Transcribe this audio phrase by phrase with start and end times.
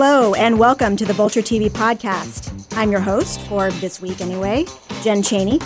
[0.00, 2.54] Hello, and welcome to the Vulture TV podcast.
[2.76, 4.64] I'm your host, for this week anyway,
[5.02, 5.60] Jen Chaney.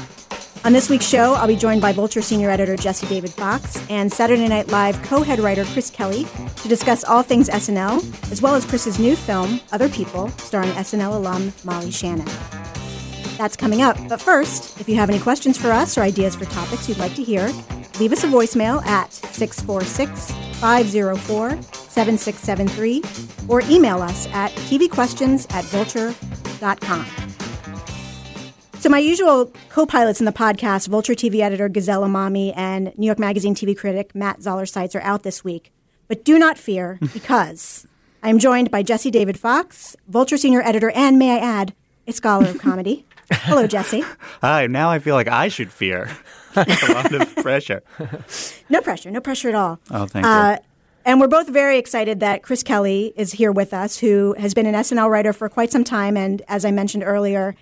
[0.65, 4.11] On this week's show, I'll be joined by Vulture senior editor Jesse David Fox and
[4.11, 6.27] Saturday Night Live co head writer Chris Kelly
[6.57, 11.15] to discuss all things SNL, as well as Chris's new film, Other People, starring SNL
[11.15, 12.25] alum Molly Shannon.
[13.37, 13.99] That's coming up.
[14.09, 17.15] But first, if you have any questions for us or ideas for topics you'd like
[17.17, 17.53] to hear,
[18.03, 23.03] leave us a voicemail at 646 504 7673
[23.49, 27.07] or email us at tvquestions at vulture.com.
[28.81, 33.07] So, my usual co pilots in the podcast, Vulture TV editor Gazelle Emami and New
[33.07, 35.73] York Magazine TV critic Matt Zoller Seitz, are out this week.
[36.09, 37.87] But do not fear, because
[38.21, 41.73] I am joined by Jesse David Fox, Vulture senior editor, and may I add,
[42.09, 43.07] a scholar of comedy.
[43.33, 44.05] Hello, Jesse.
[44.41, 46.11] Hi, now I feel like I should fear.
[46.57, 47.83] a lot of pressure.
[48.69, 49.81] No pressure, no pressure at all.
[49.91, 50.67] Oh, thank uh, you.
[51.05, 54.67] And we're both very excited that Chris Kelly is here with us, who has been
[54.67, 57.57] an SNL writer for quite some time, and as I mentioned earlier,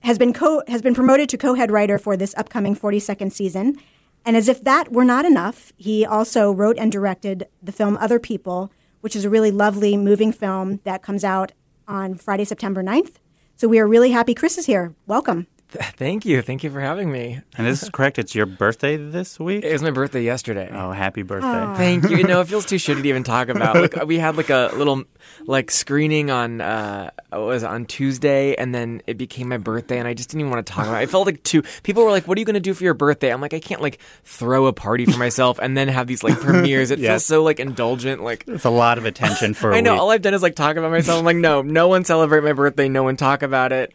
[0.00, 3.78] has been co- has been promoted to co-head writer for this upcoming 42nd season.
[4.24, 8.18] And as if that were not enough, he also wrote and directed the film Other
[8.18, 11.52] People, which is a really lovely, moving film that comes out
[11.88, 13.16] on Friday, September 9th.
[13.56, 14.94] So we are really happy Chris is here.
[15.06, 15.46] Welcome.
[15.96, 16.42] Thank you.
[16.42, 17.40] Thank you for having me.
[17.56, 18.18] and this is correct.
[18.18, 19.64] It's your birthday this week?
[19.64, 20.70] It was my birthday yesterday.
[20.72, 21.74] Oh, happy birthday.
[21.76, 22.18] Thank you.
[22.18, 23.76] You know, it feels too shitty to even talk about.
[23.76, 25.04] Like we had like a little
[25.46, 29.98] like screening on uh what was it, on Tuesday and then it became my birthday
[29.98, 31.02] and I just didn't even want to talk about it.
[31.02, 33.32] I felt like too people were like, What are you gonna do for your birthday?
[33.32, 36.38] I'm like, I can't like throw a party for myself and then have these like
[36.40, 36.90] premieres.
[36.90, 37.10] It Yes.
[37.10, 40.00] feels so like indulgent, like It's a lot of attention for a I know, week.
[40.00, 41.18] all I've done is like talk about myself.
[41.18, 43.92] I'm like, no, no one celebrate my birthday, no one talk about it.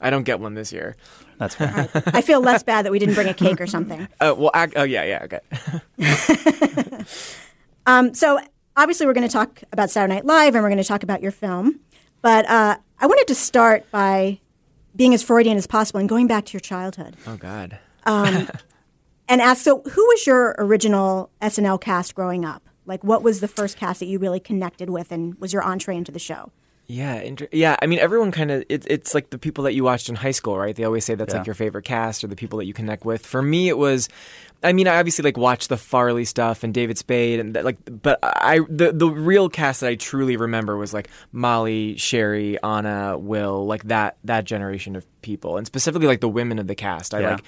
[0.00, 0.96] I don't get one this year.
[1.38, 1.88] That's fine.
[2.06, 4.06] I feel less bad that we didn't bring a cake or something.
[4.20, 7.04] Uh, well, ac oh yeah, yeah, okay.
[7.86, 8.38] Um, so
[8.76, 11.22] obviously, we're going to talk about Saturday Night Live, and we're going to talk about
[11.22, 11.80] your film.
[12.20, 14.40] But uh, I wanted to start by
[14.94, 17.78] being as Freudian as possible and going back to your childhood Oh God.
[18.04, 18.50] and
[19.28, 19.62] ask.
[19.62, 22.68] So, who was your original SNL cast growing up?
[22.84, 25.96] Like, what was the first cast that you really connected with, and was your entree
[25.96, 26.52] into the show?
[26.90, 27.76] Yeah, inter- yeah.
[27.82, 30.30] I mean, everyone kind of it, it's like the people that you watched in high
[30.30, 30.74] school, right?
[30.74, 31.40] They always say that's Yeah.
[31.40, 33.26] like your favorite cast or the people that you connect with.
[33.26, 34.08] For me, it was.
[34.62, 37.76] I mean, I obviously like watched the Farley stuff and David Spade and that, like,
[38.02, 43.18] but I the the real cast that I truly remember was like Molly, Cheri, Ana,
[43.18, 47.12] Will, like that that generation of people, and specifically like the women of the cast.
[47.12, 47.30] I Yeah.
[47.32, 47.44] like.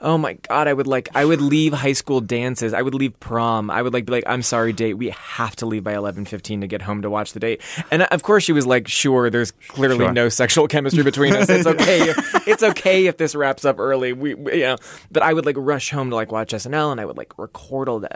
[0.00, 2.72] Oh my god, I would like I would leave high school dances.
[2.72, 3.70] I would leave prom.
[3.70, 4.94] I would like be like, I'm sorry, date.
[4.94, 7.60] We have to leave by eleven fifteen to get home to watch the date.
[7.90, 10.12] And of course she was like, sure, there's clearly Sure.
[10.12, 11.48] no sexual chemistry between us.
[11.48, 14.12] It's okay if it's okay if this wraps up early.
[14.12, 14.76] We, we you know
[15.10, 17.88] but I would like rush home to like watch SNL and I would like record
[17.88, 18.10] all the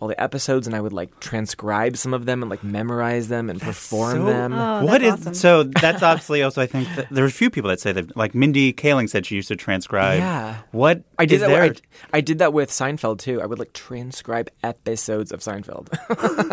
[0.00, 3.50] all the episodes and I would like transcribe some of them and like memorize them
[3.50, 4.52] and perform so- them.
[4.54, 5.34] Oh, What that's is awesome.
[5.34, 5.62] so?
[5.64, 6.62] That's obviously also.
[6.62, 8.16] I think that there's a few people that say that.
[8.16, 10.18] Like Mindy Kaling said, she used to transcribe.
[10.20, 10.56] Yeah.
[10.72, 11.48] What I did that.
[11.48, 11.62] there?
[11.62, 11.72] I,
[12.14, 13.40] I did that with Seinfeld too.
[13.42, 15.88] I would like transcribe episodes of Seinfeld.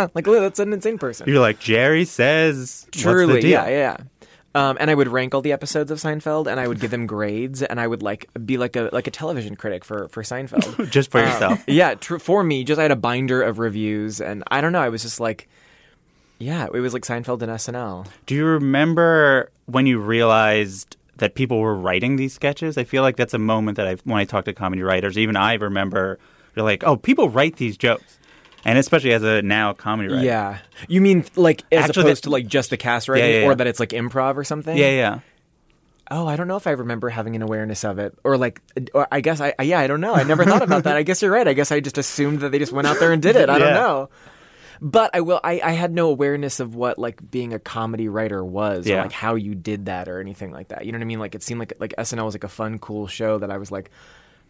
[0.15, 1.27] like, look, that's an insane person.
[1.29, 2.87] You're like Jerry says.
[2.91, 3.49] Truly, what's the deal?
[3.51, 3.97] yeah, yeah.
[4.55, 7.07] Um, and I would rank all the episodes of Seinfeld, and I would give them
[7.07, 10.89] grades, and I would like be like a like a television critic for for Seinfeld.
[10.91, 11.63] Just for Um, yourself.
[11.67, 14.81] yeah, tr- for me, just I had a binder of reviews, and I don't know.
[14.81, 15.49] I was just like,
[16.37, 18.05] yeah, it was like Seinfeld and SNL.
[18.27, 22.77] Do you remember when you realized that people were writing these sketches?
[22.77, 25.35] I feel like that's a moment that I, when I talk to comedy writers, even
[25.35, 26.19] I remember.
[26.55, 28.19] You're like, oh, people write these jokes,
[28.63, 30.23] and especially as a now comedy writer.
[30.23, 33.37] Yeah, you mean like as Actually, opposed that- to like just the cast writing, yeah,
[33.45, 33.55] or yeah.
[33.55, 34.77] that it's like improv or something?
[34.77, 35.19] yeah, yeah.
[36.11, 38.61] Oh, I don't know if I remember having an awareness of it, or like,
[38.93, 40.13] or I guess I, yeah, I don't know.
[40.13, 40.95] I never thought about that.
[40.97, 41.47] I guess you're right.
[41.47, 43.49] I guess I just assumed that they just went out there and did it.
[43.49, 44.09] I don't know.
[44.85, 45.39] But I will.
[45.45, 49.13] I, I had no awareness of what like being a comedy writer was, or like
[49.13, 50.85] how you did that, or anything like that.
[50.85, 51.19] You know what I mean?
[51.19, 53.71] Like it seemed like like SNL was like a fun, cool show that I was
[53.71, 53.91] like,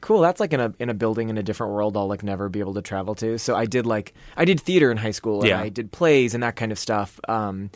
[0.02, 0.22] cool.
[0.22, 1.96] That's like in a in a building in a different world.
[1.96, 3.38] I'll like never be able to travel to.
[3.38, 5.42] So I did like I did theater in high school.
[5.42, 5.62] And Yeah.
[5.62, 7.20] I did plays and that kind of stuff.
[7.30, 7.70] Um,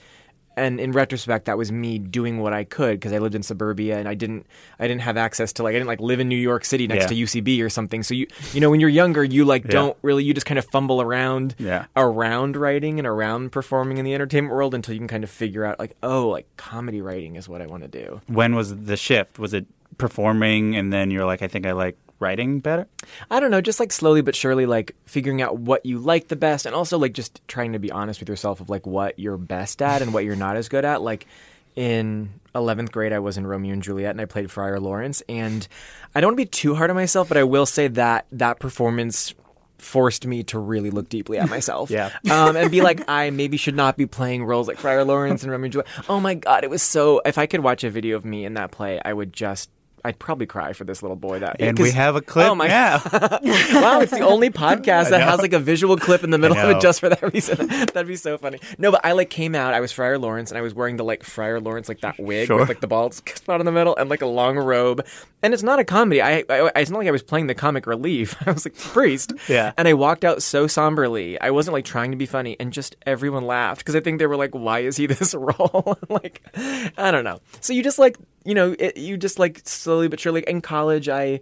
[0.58, 3.98] and in retrospect, that was me doing what I could because I lived in suburbia
[3.98, 4.46] and I didn't
[4.80, 7.04] I didn't have access to like I didn't like live in New York City next
[7.04, 7.08] Yeah.
[7.10, 8.04] to UCB or something.
[8.04, 9.72] So you you know when you're younger, you like Yeah.
[9.72, 11.86] don't really you just kind of fumble around Yeah.
[11.96, 15.64] around writing and around performing in the entertainment world until you can kind of figure
[15.64, 18.22] out like oh like comedy writing is what I want to do.
[18.28, 19.40] When was the shift?
[19.40, 19.66] Was it
[19.98, 22.88] performing, and then you're like, I think I like writing better?
[23.30, 26.36] I don't know, just like slowly but surely, like figuring out what you like the
[26.36, 29.38] best, and also like just trying to be honest with yourself of like what you're
[29.38, 31.02] best at and what you're not as good at.
[31.02, 31.28] Like
[31.76, 35.22] in 11th grade, I was in Romeo and Juliet, and I played Friar Lawrence.
[35.30, 35.68] And
[36.16, 38.60] I don't want to be too hard on myself, but I will say that that
[38.60, 39.34] performance
[39.78, 41.92] forced me to really look deeply at myself.
[41.98, 42.12] Yeah.
[42.30, 45.52] Um, and be like, I maybe should not be playing roles like Friar Lawrence and
[45.52, 45.92] Romeo and Juliet.
[46.10, 47.22] Oh my God, it was so.
[47.26, 49.70] If I could watch a video of me in that play, I would just.
[50.06, 51.40] I'd probably cry for this little boy.
[51.40, 53.02] That And we have a clip Oh my now.
[53.12, 56.70] wow, it's the only podcast that has like a visual clip in the middle of
[56.70, 57.68] it just for that reason.
[57.68, 58.60] That'd be so funny.
[58.78, 59.74] No, but I like came out.
[59.74, 62.48] I was Friar Lawrence, and I was wearing the like Friar Lawrence like that wig
[62.48, 62.58] Sure.
[62.60, 65.06] with like the bald spot in the middle and like a long robe.
[65.44, 66.22] And it's not a comedy.
[66.22, 68.36] I, I it's not like I was playing the comic relief.
[68.48, 69.34] I was like priest.
[69.50, 69.74] Yeah.
[69.78, 71.40] And I walked out so somberly.
[71.42, 74.28] I wasn't like trying to be funny, and just everyone laughed because I think they
[74.28, 77.40] were like, "Why is he this role?" like, I don't know.
[77.62, 78.18] So you just like
[78.48, 81.42] you know it, you just like slowly but surely in college I.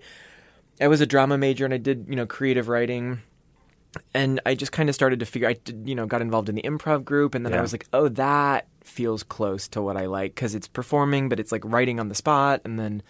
[0.81, 3.21] I was a drama major and I did, you know, creative writing.
[4.13, 6.55] And I just kind of started to figure I did, you know, got involved in
[6.55, 10.05] the improv group and then I was like, "Oh, that feels close to what I
[10.07, 13.03] like cuz it's performing, but it's like writing on the spot." And then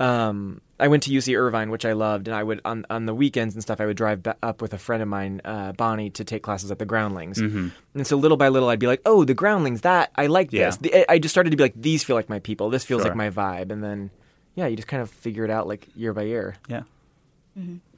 [0.00, 3.14] um I went to UC Irvine, which I loved, and I would on on the
[3.14, 3.80] weekends and stuff.
[3.80, 6.70] I would drive ba- up with a friend of mine, uh, Bonnie, to take classes
[6.70, 7.38] at the Groundlings.
[7.38, 7.68] Mm-hmm.
[7.94, 9.80] And so little by little, I'd be like, "Oh, the Groundlings!
[9.82, 10.66] That I like Yeah.
[10.66, 12.68] this." The, I just started to be like, "These feel like my people.
[12.70, 13.10] This feels Sure.
[13.10, 14.10] like my vibe." And then,
[14.54, 16.56] yeah, you just kind of figure it out like year by year.
[16.68, 16.82] yeah.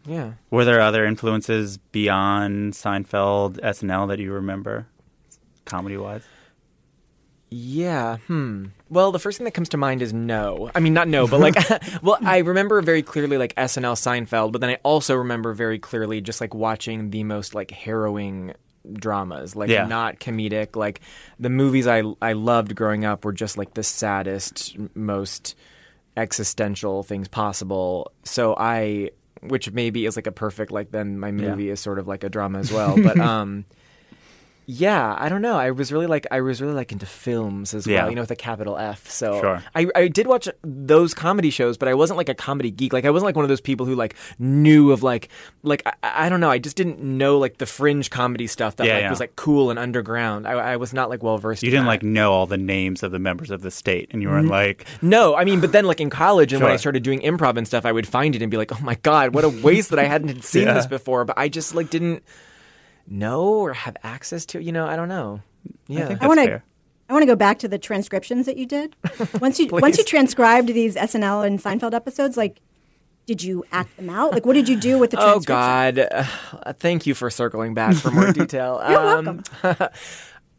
[0.06, 0.32] Yeah.
[0.50, 4.86] Were there other influences beyond Seinfeld, SNL that you remember,
[5.64, 6.22] comedy wise?
[7.50, 8.18] Yeah.
[8.26, 8.66] Hmm.
[8.90, 10.70] Well, the first thing that comes to mind is no.
[10.74, 11.54] I mean, not no, but like,
[12.02, 16.20] well, I remember very clearly like SNL, Seinfeld, but then I also remember very clearly
[16.20, 18.52] just like watching the most like harrowing
[18.92, 19.86] dramas, like Yeah.
[19.86, 20.76] not comedic.
[20.76, 21.00] Like
[21.38, 25.54] the movies I I loved growing up were just like the saddest, most
[26.16, 28.12] existential things possible.
[28.24, 29.10] So I,
[29.40, 32.28] which maybe is like a perfect like then my movie is sort of like a
[32.28, 33.64] drama as well, but um.
[34.70, 35.56] Yeah, I don't know.
[35.56, 38.02] I was really like I was really like into films as Yeah.
[38.02, 39.08] well, you know, with a capital F.
[39.08, 39.62] So Sure.
[39.74, 42.92] I I did watch those comedy shows, but I wasn't like a comedy geek.
[42.92, 45.30] Like I wasn't like one of those people who like knew of like
[45.62, 46.50] like I, I don't know.
[46.50, 49.10] I just didn't know like the fringe comedy stuff that Yeah, like yeah.
[49.10, 50.46] was like cool and underground.
[50.46, 51.62] I, I was not like well versed.
[51.62, 54.28] You didn't like know all the names of the members of the state, and you
[54.28, 57.20] weren't like, No, I mean, but then like in college and when I started doing
[57.20, 59.48] improv and stuff, I would find it and be like, oh my god, what a
[59.48, 60.74] waste that I hadn't seen Yeah.
[60.74, 61.24] this before.
[61.24, 62.22] But I just like didn't
[63.10, 64.62] know or have access to.
[64.62, 65.40] You know, I don't know.
[65.86, 66.08] Yeah.
[66.08, 66.62] think I want to.
[67.08, 68.94] I want to go back to the transcriptions that you did.
[69.40, 72.60] Once you once you transcribed these SNL and Seinfeld episodes, like,
[73.26, 74.32] did you act them out?
[74.32, 75.40] Like, what did you do with the Oh?
[75.40, 75.98] God!
[75.98, 76.24] Uh,
[76.78, 78.82] thank you for circling back for more detail.
[78.86, 79.42] You're um,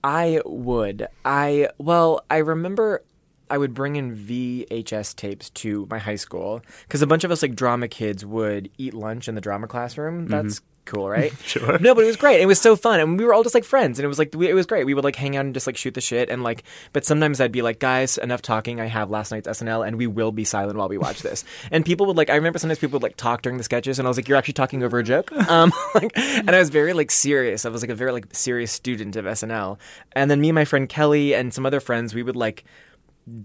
[0.04, 1.08] I would.
[1.24, 3.04] I well, I remember
[3.50, 7.42] I would bring in VHS tapes to my high school because a bunch of us
[7.42, 10.28] like drama kids would eat lunch in the drama classroom.
[10.28, 11.34] That's cool, right?
[11.50, 11.80] Sure.
[11.80, 12.42] No, but it was great.
[12.42, 14.34] It was so fun, and we were all just like friends, and it was like
[14.36, 14.86] we, it was great.
[14.86, 16.64] We would like hang out and just like shoot the shit, and like.
[16.94, 18.80] But sometimes I'd be like, guys, enough talking.
[18.80, 21.44] I have last night's SNL, and we will be silent while we watch this.
[21.72, 22.30] and people would like.
[22.30, 24.38] I remember sometimes people would like talk during the sketches, and I was like, you're
[24.38, 25.32] actually talking over a joke.
[25.50, 27.66] Um, like, and I was very like serious.
[27.66, 29.78] I was like a very like serious student of SNL,
[30.12, 32.64] and then me and my friend Kelly and some other friends, we would like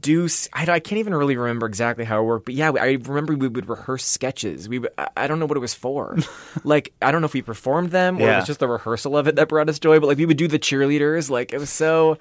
[0.00, 3.48] do I can't even really remember exactly how it worked but yeah i remember we
[3.48, 4.68] would rehearse sketches.
[4.68, 6.16] We I, I don't know what it was for.
[6.64, 9.26] Like i don't know if we performed them or it was just the rehearsal of
[9.26, 11.30] it that brought us joy but like we would do the cheerleaders.
[11.30, 12.16] Like it was so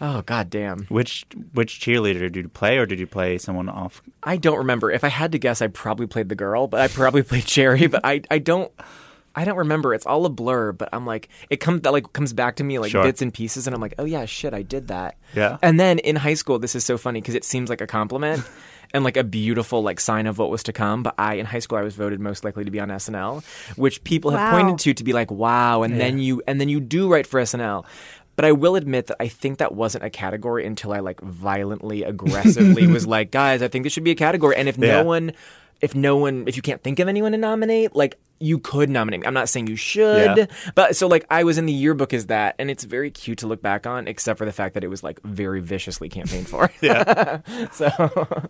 [0.00, 1.24] oh god damn which
[1.54, 4.02] which cheerleader did you play, or did you play someone off?
[4.22, 4.90] i don't remember.
[4.90, 7.86] If i had to guess i probably played the girl but i probably played Cheri
[7.90, 8.70] but i i don't
[9.34, 9.94] I don't remember.
[9.94, 12.78] It's all a blur, but I'm like, it comes that like comes back to me
[12.78, 13.02] like Sure.
[13.04, 15.16] bits and pieces, and I'm like, oh yeah, shit, I did that.
[15.34, 15.58] Yeah.
[15.62, 18.42] And then in high school, this is so funny because it seems like a compliment
[18.92, 21.02] and like a beautiful like sign of what was to come.
[21.04, 23.44] But I in high school I was voted most likely to be on SNL,
[23.76, 24.58] which people have Wow.
[24.58, 25.82] pointed to to be like, wow.
[25.82, 27.84] And then you and then you do write for SNL.
[28.36, 32.04] But I will admit that I think that wasn't a category until I like violently,
[32.04, 34.56] aggressively was like, guys, I think this should be a category.
[34.56, 35.02] And if Yeah.
[35.02, 35.32] no one,
[35.80, 39.20] if no one, if you can't think of anyone to nominate, like you could nominate
[39.20, 39.26] me.
[39.26, 40.46] I'm not saying you should, Yeah.
[40.74, 43.46] but so like I was in the yearbook as that, and it's very cute to
[43.46, 46.70] look back on, except for the fact that it was like very viciously campaigned for.
[46.80, 47.40] Yeah.
[47.72, 48.48] so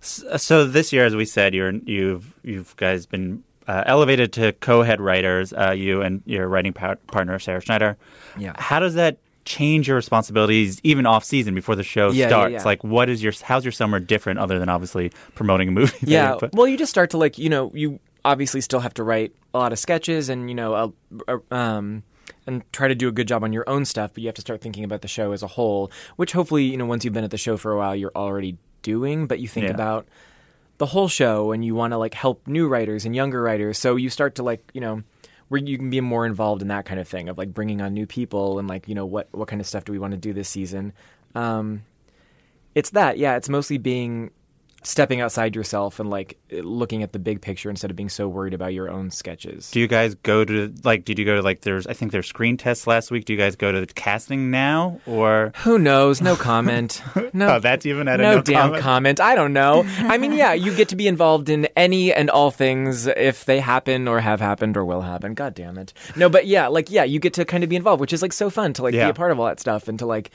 [0.00, 5.00] So this year, as we said, you're you've you've guys been uh, elevated to co-head
[5.00, 5.52] writers.
[5.52, 7.96] Uh, you and your writing par- partner Sarah Schneider.
[8.38, 8.52] Yeah.
[8.58, 12.52] How does that change your responsibilities even off season before the show Yeah, yeah, starts?
[12.52, 12.64] yeah.
[12.64, 15.94] Like, what is your how's your summer different other than obviously promoting a movie?
[16.02, 19.32] yeah, well, you just start to like you know you obviously still have to write
[19.52, 20.88] a lot of sketches and you know uh,
[21.50, 22.02] uh, um
[22.46, 24.40] and try to do a good job on your own stuff, but you have to
[24.42, 27.24] start thinking about the show as a whole, which hopefully you know once you've been
[27.24, 29.70] at the show for a while you're already doing, but you think Yeah.
[29.74, 30.06] about
[30.78, 33.96] the whole show and you want to like help new writers and younger writers, so
[33.96, 35.02] you start to like you know
[35.48, 37.92] where you can be more involved in that kind of thing of like bringing on
[37.94, 40.16] new people and like you know what what kind of stuff do we want to
[40.18, 40.92] do this season.
[41.34, 41.82] Um,
[42.74, 43.36] it's that, yeah.
[43.36, 44.30] It's mostly being
[44.86, 48.54] stepping outside yourself and like looking at the big picture instead of being so worried
[48.54, 49.70] about your own sketches.
[49.70, 51.04] Do you guys go to like?
[51.04, 51.62] Did you go to like?
[51.62, 53.24] There's I think there's screen tests last week.
[53.24, 55.52] Do you guys go to the casting now or?
[55.64, 56.20] Who knows?
[56.20, 57.02] No comment.
[57.32, 58.82] No, Oh, that's even at a no, no damn comment?
[58.82, 59.20] comment.
[59.20, 59.82] I don't know.
[59.98, 63.58] I mean, yeah, you get to be involved in any and all things if they
[63.60, 65.34] happen or have happened or will happen.
[65.34, 65.92] God damn it.
[66.14, 68.32] No, but yeah, like yeah, you get to kind of be involved, which is like
[68.32, 70.30] so fun to like be a part of all that stuff and to like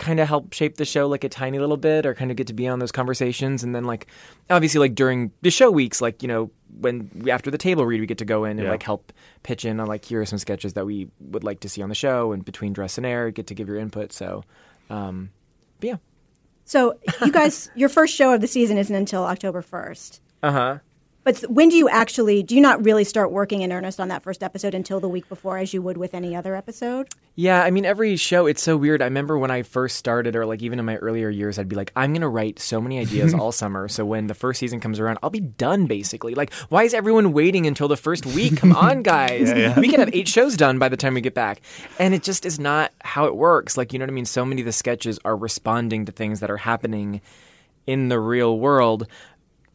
[0.00, 2.46] kind of help shape the show like a tiny little bit or kind of get
[2.48, 4.06] to be on those conversations and then like
[4.48, 8.00] obviously like during the show weeks like you know when we, after the table read
[8.00, 8.70] we get to go in and Yeah.
[8.70, 11.68] like help pitch in on like here are some sketches that we would like to
[11.68, 14.42] see on the show and between dress and air get to give your input so
[14.88, 15.30] um
[15.78, 15.96] but yeah
[16.64, 20.20] So, you guys, your first show of the season isn't until October 1st.
[20.42, 20.78] uh-huh
[21.22, 24.22] But when do you actually, do you not really start working in earnest on that
[24.22, 27.08] first episode until the week before, as you would with any other episode?
[27.34, 29.02] Yeah, I mean, every show, it's so weird.
[29.02, 31.76] I remember when I first started, or like even in my earlier years, I'd be
[31.76, 33.86] like, I'm going to write so many ideas all summer.
[33.88, 36.34] So when the first season comes around, I'll be done basically.
[36.34, 38.56] Like, why is everyone waiting until the first week?
[38.56, 39.76] Come on, guys.
[39.76, 41.60] We can have eight shows done by the time we get back.
[41.98, 43.76] And it just is not how it works.
[43.76, 44.24] Like, you know what I mean?
[44.24, 47.20] So many of the sketches are responding to things that are happening
[47.86, 49.06] in the real world.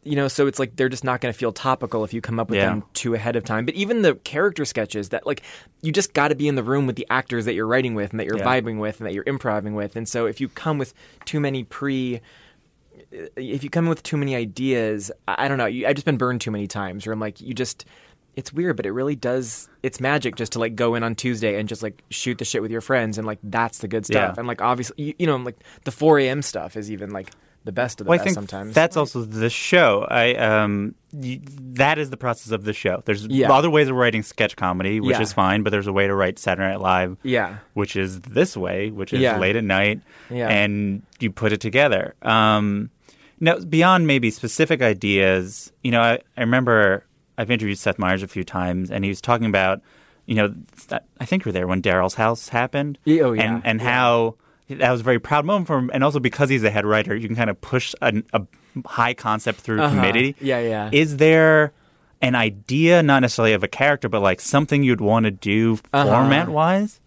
[0.06, 2.38] You know, so it's like they're just not going to feel topical if you come
[2.38, 2.66] up with Yeah.
[2.66, 3.66] them too ahead of time.
[3.66, 5.42] But even the character sketches that like
[5.82, 8.10] you just got to be in the room with the actors that you're writing with
[8.12, 8.44] and that you're Yeah.
[8.44, 9.96] vibing with and that you're improvising with.
[9.96, 10.94] And so if you come with
[11.24, 12.20] too many pre
[13.12, 16.40] uh, if you come with too many ideas, I don't know, I've just been burned
[16.40, 17.84] too many times where I'm like you just
[18.36, 21.58] it's weird, but it really does it's magic just to like go in on Tuesday
[21.58, 24.34] and just like shoot the shit with your friends and like that's the good stuff.
[24.36, 24.38] Yeah.
[24.38, 26.42] And like obviously you, you know, like the 4 a.m.
[26.42, 27.30] stuff is even like
[27.66, 28.74] the best of the Well, I best think sometimes.
[28.74, 30.06] that's also the show.
[30.10, 31.40] I um, y-
[31.74, 33.02] that is the process of the show.
[33.04, 33.52] There's Yeah.
[33.52, 35.22] other ways of writing sketch comedy, which Yeah.
[35.22, 37.56] is fine, but there's a way to write Saturday Night Live, yeah.
[37.74, 39.38] which is this way, which is Yeah.
[39.38, 40.48] late at night, Yeah.
[40.48, 42.14] and you put it together.
[42.22, 42.90] Um,
[43.40, 47.04] now, beyond maybe specific ideas, you know, I, I remember
[47.36, 49.82] I've interviewed Seth Meyers a few times, and he was talking about,
[50.24, 50.54] you know,
[50.88, 53.42] that, I think you were there when Daryl's house happened, oh, yeah.
[53.42, 53.92] and and Yeah.
[53.92, 54.34] how
[54.68, 57.14] that was a very proud moment for him, and also because he's a head writer,
[57.14, 58.42] you can kind of push an, a
[58.84, 59.94] high concept through Uh-huh.
[59.94, 60.34] committee.
[60.40, 60.90] Yeah, yeah.
[60.92, 61.72] Is there
[62.22, 66.04] an idea, not necessarily of a character, but like something you'd want to do Uh-huh.
[66.04, 67.00] format wise?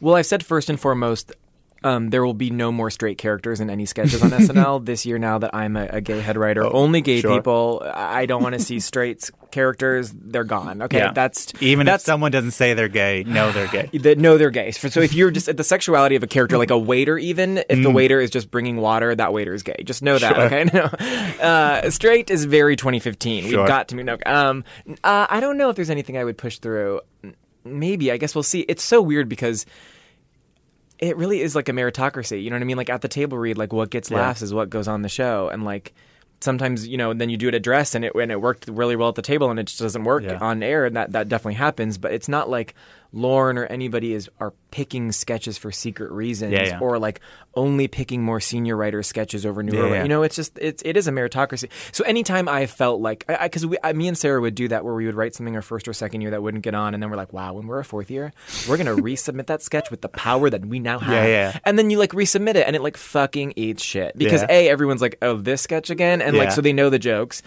[0.00, 1.32] Well, I've said first and foremost,
[1.84, 5.18] um, there will be no more straight characters in any sketches on SNL this year.
[5.18, 7.36] Now that I'm a, a gay head writer, only gay Oh, sure.
[7.36, 7.82] people.
[7.94, 10.12] I don't want to see straight characters.
[10.16, 10.82] They're gone.
[10.82, 11.12] Okay, Yeah.
[11.12, 13.90] that's Even that's, if someone doesn't say they're gay, no, they're gay.
[13.98, 14.70] that no, they're gay.
[14.72, 17.82] So if you're just at the sexuality of a character, like a waiter, even if
[17.82, 19.76] the waiter is just bringing water, that waiter is gay.
[19.84, 20.70] Just know that, Mm.
[20.72, 20.82] Sure.
[20.82, 20.98] okay?
[21.38, 23.44] No, uh, straight is very 2015.
[23.50, 23.58] Sure.
[23.60, 24.18] We've got to no.
[24.26, 24.64] Um,
[25.04, 27.00] uh, I don't know if there's anything I would push through.
[27.64, 28.60] Maybe I guess we'll see.
[28.60, 29.64] It's so weird because
[31.08, 32.42] it really is like a meritocracy.
[32.42, 32.76] You know what I mean?
[32.76, 34.18] Like at the table read, like what gets Yeah.
[34.18, 35.92] laughs is what goes on the show, and like
[36.40, 38.96] sometimes you know then you do it at dress and it and it worked really
[38.96, 40.38] well at the table and it just doesn't work Yeah.
[40.40, 41.96] on air and that that definitely happens.
[41.98, 42.74] But it's not like
[43.14, 46.78] Lorne or anybody is are picking sketches for secret reasons Yeah, yeah.
[46.80, 47.20] or like
[47.54, 49.88] only picking more senior writers sketches over newer.
[49.94, 50.02] Yeah.
[50.02, 51.68] You know, it's just it's it is a meritocracy.
[51.92, 54.94] So anytime I felt like because we I, me and Sarah would do that where
[54.94, 57.08] we would write something our first or second year that wouldn't get on, and then
[57.10, 58.32] we're like, wow, when we're a fourth year,
[58.68, 61.12] we're gonna resubmit that sketch with the power that we now have.
[61.14, 61.58] Yeah, yeah.
[61.64, 65.00] And then you like resubmit it, and it like fucking eats shit because a everyone's
[65.02, 67.42] like, oh, this sketch again, and like so they know the jokes.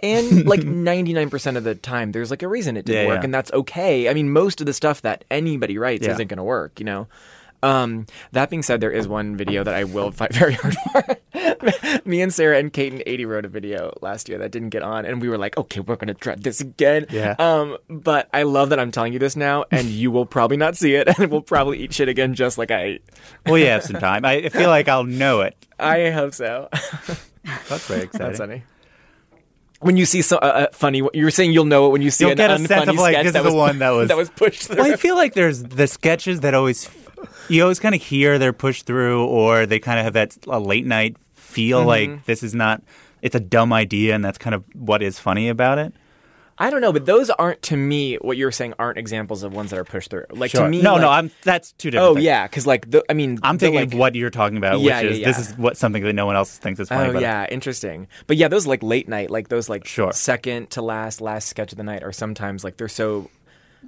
[0.00, 3.24] And like 99% of the time, there's like a reason it didn't Yeah, work, yeah.
[3.24, 4.08] and that's okay.
[4.08, 6.12] I mean, most of the stuff that anybody writes Yeah.
[6.12, 7.08] isn't going to work, you know?
[7.62, 11.16] Um, that being said, there is one video that I will fight very hard for.
[12.04, 14.82] Me and Sarah and Kate and Aidy wrote a video last year that didn't get
[14.82, 17.06] on, and we were like, okay, we're going to try this again.
[17.10, 17.34] Yeah.
[17.38, 20.76] Um, but I love that I'm telling you this now, and you will probably not
[20.76, 23.02] see it, and we'll probably eat shit again just like I ate.
[23.46, 24.24] Well, you have some time.
[24.26, 25.56] I feel like I'll know it.
[25.78, 26.68] I hope so.
[26.72, 28.26] That's very exciting.
[28.26, 28.62] That's funny.
[29.80, 32.24] When you see so uh, funny, you were saying you'll know it when you see
[32.24, 33.90] You'll an get a unfunny sense of, like, sketch this that is the one that
[33.90, 34.76] was- that was pushed through.
[34.76, 36.88] Well, I feel like there's the sketches that always
[37.48, 40.58] you always kind of hear they're pushed through, or they kind of have that a
[40.58, 41.88] late night feel Mm-hmm.
[42.12, 42.82] like this is not.
[43.22, 45.92] It's a dumb idea, and that's kind of what is funny about it.
[46.58, 49.70] I don't know, but those aren't to me what you're saying aren't examples of ones
[49.70, 50.24] that are pushed through.
[50.30, 52.10] Like to me, no, like- no, I'm that's two different.
[52.10, 52.24] oh things.
[52.24, 54.80] yeah, because like the, I mean, I'm the, thinking like, of what you're talking about,
[54.80, 57.12] Yeah, which is yeah, this is what something that no one else thinks is funny.
[57.14, 57.20] Oh it.
[57.20, 58.06] yeah, interesting.
[58.26, 60.12] But yeah, those like late night, like those like Sure.
[60.12, 63.30] second to last, last sketch of the night, are sometimes like they're so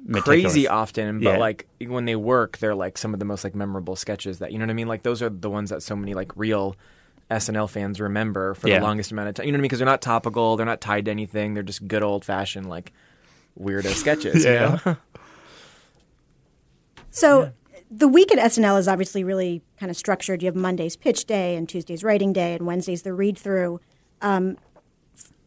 [0.04, 0.24] Meticulous.
[0.52, 1.38] crazy often, but Yeah.
[1.38, 4.58] like when they work, they're like some of the most like memorable sketches that you
[4.58, 4.88] know what I mean.
[4.88, 6.76] Like those are the ones that so many like real
[7.30, 8.78] SNL fans remember for Yeah.
[8.78, 9.46] the longest amount of time.
[9.46, 9.68] You know what I mean?
[9.68, 11.54] Because they're not topical, they're not tied to anything.
[11.54, 12.92] They're just good old fashioned like
[13.60, 14.44] weirdo sketches.
[14.44, 14.78] you Yeah.
[14.86, 14.96] know?
[17.10, 17.52] So
[17.90, 20.42] the week at SNL is obviously really kind of structured.
[20.42, 23.80] You have Monday's pitch day and Tuesday's writing day and Wednesday's the read through.
[24.22, 24.56] Um,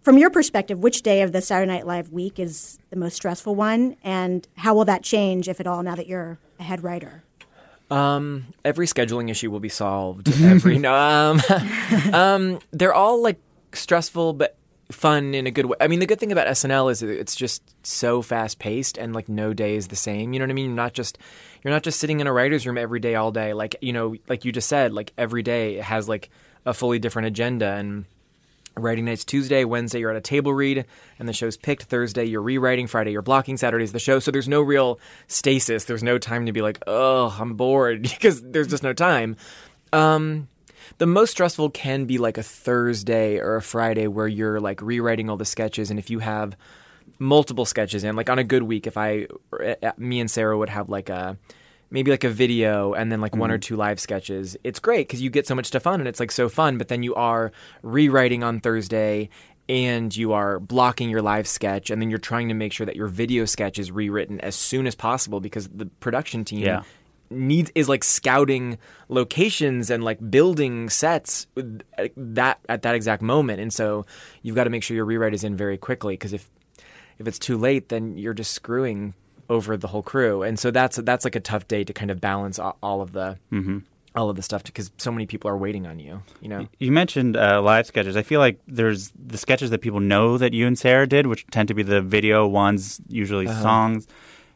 [0.02, 3.54] from your perspective, which day of the Saturday Night Live week is the most stressful
[3.54, 7.24] one, and how will that change, if at all, now that you're a head writer?
[7.92, 10.30] Um, every scheduling issue will be solved.
[10.42, 11.42] Every no, um,
[12.14, 13.38] um, they're all like
[13.74, 14.56] stressful but
[14.92, 15.78] fun in a good way.
[15.80, 19.28] I mean, the good thing about SNL is it's just so fast paced and like
[19.28, 20.34] no day is the same.
[20.34, 20.68] You know what I mean?
[20.68, 21.18] You're not just
[21.64, 23.54] you're not just sitting in a writer's room every day all day.
[23.54, 26.30] Like you know, like you just said, like every day it has like
[26.66, 28.06] a fully different agenda and.
[28.78, 30.86] Writing night's Tuesday, Wednesday you're at a table read,
[31.20, 31.84] and the show's picked.
[31.84, 34.20] Thursday you're rewriting, Friday you're blocking, Saturday's the show.
[34.20, 35.86] So there's no real stasis.
[35.86, 39.36] There's no time to be like, oh, I'm bored because there's just no time.
[39.92, 40.48] Um,
[41.00, 45.30] the most stressful can be like a Thursday or a Friday where you're like rewriting
[45.30, 46.56] all the sketches, and if you have
[47.20, 49.28] multiple sketches in, like on a good week, if I,
[49.84, 51.38] uh, me and Sarah would have like a
[51.92, 54.58] maybe like a video and then like one or two live sketches.
[54.64, 56.78] It's great because you get so much stuff on and it's like so fun.
[56.78, 57.52] But then you are
[57.84, 59.30] rewriting on Thursday
[59.70, 62.96] and you are blocking your live sketch and then you're trying to make sure that
[62.96, 66.82] your video sketch is rewritten as soon as possible because the production team Yeah.
[67.30, 73.22] needs is like scouting locations and like building sets with- uh, that at that exact
[73.22, 74.06] moment and so
[74.42, 76.50] you've got to make sure your rewrite is in very quickly because if
[77.20, 79.14] if it's too late then you're just screwing
[79.50, 82.20] over the whole crew and so that's that's like a tough day to kind of
[82.22, 83.38] balance all of the
[84.16, 86.92] all of the stuff because so many people are waiting on you you know You
[86.92, 88.18] mentioned uh, live sketches.
[88.18, 91.46] I feel like there's the sketches that people know that you and Sarah did, which
[91.48, 93.62] tend to be the video ones, usually Uh-huh.
[93.62, 94.08] songs.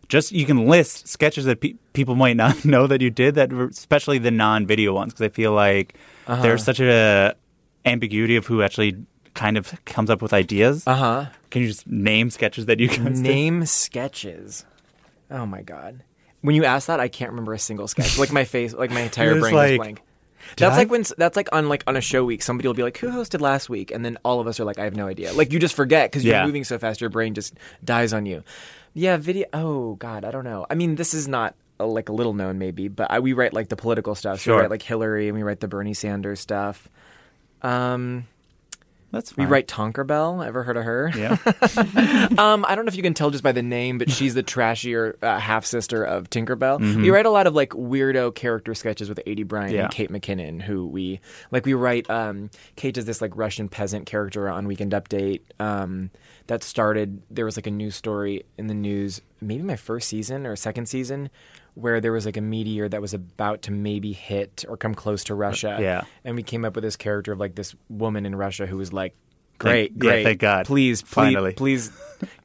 [0.10, 3.52] Just you can list sketches that pe- people might not know that you did, that
[3.54, 5.96] especially the non-video ones, because I feel like
[6.28, 6.42] Uh-huh.
[6.44, 7.34] there's such a
[7.86, 8.98] ambiguity of who actually
[9.36, 10.84] kind of comes up with ideas.
[10.86, 13.32] uh-huh Can you just name sketches that you guys did?
[13.36, 14.66] Name sketches.
[15.32, 16.04] Oh my god.
[16.42, 18.20] When you ask that, I can't remember a single sketch.
[18.20, 20.02] Like my face, like my entire It's brain like, is blank.
[20.58, 22.44] That's I- like when that's like on like on a show week.
[22.44, 24.78] Somebody will be like, "Who hosted last week?" And then all of us are like,
[24.78, 26.46] "I have no idea." Like you just forget because you're Yeah.
[26.46, 28.44] moving so fast, your brain just dies on you.
[28.94, 29.48] Yeah, video.
[29.54, 30.68] Oh god, I don't know.
[30.70, 33.54] I mean, this is not uh, like a little known maybe, but I, we write
[33.54, 34.40] like the political stuff.
[34.40, 34.62] So we Sure.
[34.62, 36.88] write like Hillary, and we write the Bernie Sanders stuff.
[37.64, 38.28] Um,
[39.16, 39.50] That's we fine.
[39.52, 40.46] write Tonkerbell.
[40.46, 41.10] Ever heard of her?
[41.16, 41.38] Yeah.
[42.38, 44.44] Um, I don't know if you can tell just by the name, but she's the
[44.44, 46.80] trashier uh, half sister of Tinkerbell.
[46.80, 47.02] Mm-hmm.
[47.04, 49.84] We write a lot of like weirdo character sketches with Aidy Bryant Yeah.
[49.84, 51.66] and Kate McKinnon, who we like.
[51.66, 52.10] We write.
[52.10, 55.42] Um, Kate does this like Russian peasant character on Weekend Update.
[55.60, 56.10] Um,
[56.48, 57.22] that started.
[57.32, 60.88] There was like a news story in the news, maybe my first season or second
[60.88, 61.30] season.
[61.76, 65.26] Where there was like a meteor that was about to maybe hit or come close
[65.26, 66.04] to uh, Russia, Yeah.
[66.24, 68.94] and we came up with this character of like this woman in Russia who was
[68.94, 69.14] like,
[69.58, 70.66] "Great, Thank- yeah, great, thank God.
[70.66, 71.52] please, please, Finally.
[71.52, 71.92] please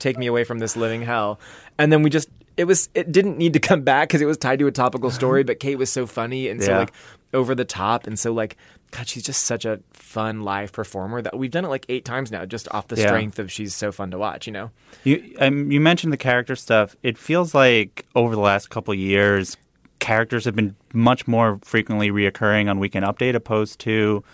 [0.01, 1.39] take me away from this living hell.
[1.79, 4.37] And then we just it was it didn't need to come back because it was
[4.37, 6.93] tied to a topical story, but Kate was so funny and so like
[7.33, 8.57] over the top and so like
[8.91, 12.31] God, she's just such a fun live performer that we've done it like eight times
[12.33, 13.07] now, just off the Yeah.
[13.07, 14.71] strength of she's so fun to watch, you know?
[15.05, 16.97] You um, you mentioned the character stuff.
[17.03, 19.57] It feels like over the last couple of years,
[20.01, 24.25] characters have been much more frequently reoccurring on Weekend Update, opposed to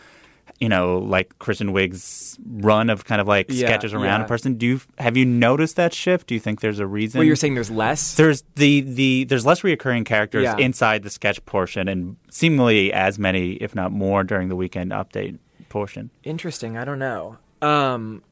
[0.61, 4.25] you know like Kristen Wiig's run of kind of like Yeah, sketches around yeah.
[4.25, 4.55] a person.
[4.55, 6.27] Do you have you noticed that shift?
[6.29, 7.19] Do you think there's a reason?
[7.19, 8.15] Well, you're saying there's less.
[8.17, 10.57] there's the, the there's less reoccurring characters Yeah.
[10.59, 15.39] inside the sketch portion, and seemingly as many, if not more, during the Weekend Update
[15.69, 16.11] portion.
[16.25, 16.77] Interesting.
[16.79, 17.37] I don't know.
[17.63, 18.23] Um,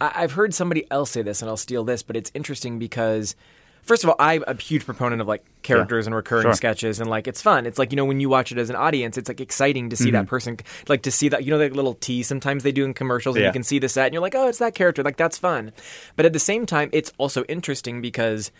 [0.00, 3.34] I- I've heard somebody else say this, and I'll steal this, but it's interesting because,
[3.82, 6.54] first of all, I'm a huge proponent of like characters and recurring Sure.
[6.54, 7.66] sketches, and like it's fun.
[7.66, 9.96] It's like you know when you watch it as an audience, it's like exciting to
[9.96, 10.28] see that mm-hmm.
[10.28, 10.56] person,
[10.88, 13.42] like to see that you know that little tea sometimes they do in commercials, and
[13.42, 13.48] Yeah.
[13.48, 15.02] you can see the set, and you're like, oh, it's that character.
[15.02, 15.72] Like that's fun.
[16.16, 18.50] But at the same time, it's also interesting because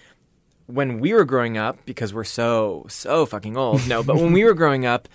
[0.68, 4.44] when we were growing up, because we're so so fucking old, no, but when we
[4.44, 5.08] were growing up,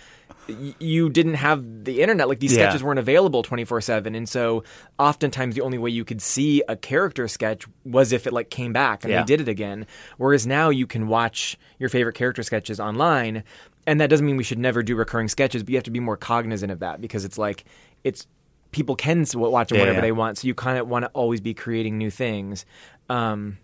[0.48, 2.28] y- you didn't have the internet.
[2.28, 2.64] Like these Yeah.
[2.68, 4.64] sketches weren't available twenty four seven, and so
[4.98, 8.72] oftentimes the only way you could see a character sketch was if it like came
[8.72, 9.20] back and Yeah.
[9.22, 9.86] they did it again.
[10.18, 13.44] Whereas now you can watch your favorite character sketches online,
[13.86, 16.00] and that doesn't mean we should never do recurring sketches, but you have to be
[16.00, 17.64] more cognizant of that because it's like
[18.02, 18.26] it's
[18.72, 20.00] people can watch them Yeah, whenever yeah.
[20.00, 22.66] they want, so you kind of want to always be creating new things.
[23.08, 23.58] Um,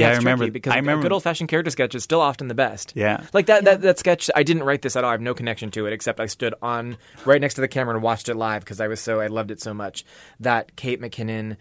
[0.00, 2.02] Yeah, I it's tricky remember- because I a remember- good old fashioned character sketch is
[2.04, 2.92] still often the best.
[2.94, 3.22] Yeah.
[3.32, 4.30] like that, that that sketch.
[4.34, 5.10] I didn't write this at all.
[5.10, 7.94] I have no connection to it except I stood on right next to the camera
[7.94, 10.04] and watched it live because I was so I loved it so much.
[10.40, 11.56] That Kate McKinnon.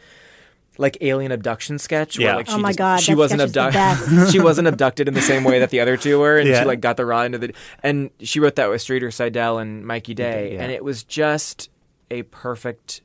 [0.80, 2.30] Like alien abduction sketch, Yeah.
[2.30, 3.68] where like she Oh my just- God, she wasn't sketch is the
[4.10, 4.32] abducted.
[4.32, 6.62] she wasn't abducted in the same way that the other two were, and Yeah.
[6.62, 7.54] she like got the raw into the.
[7.84, 10.64] And she wrote that with Streeter Seidel and Mikey Day, Yeah.
[10.64, 11.70] and it was just
[12.10, 13.02] a perfect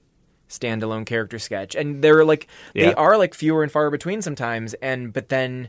[0.48, 1.74] standalone character sketch.
[1.74, 5.68] And they're like they are like fewer and far between sometimes, and but then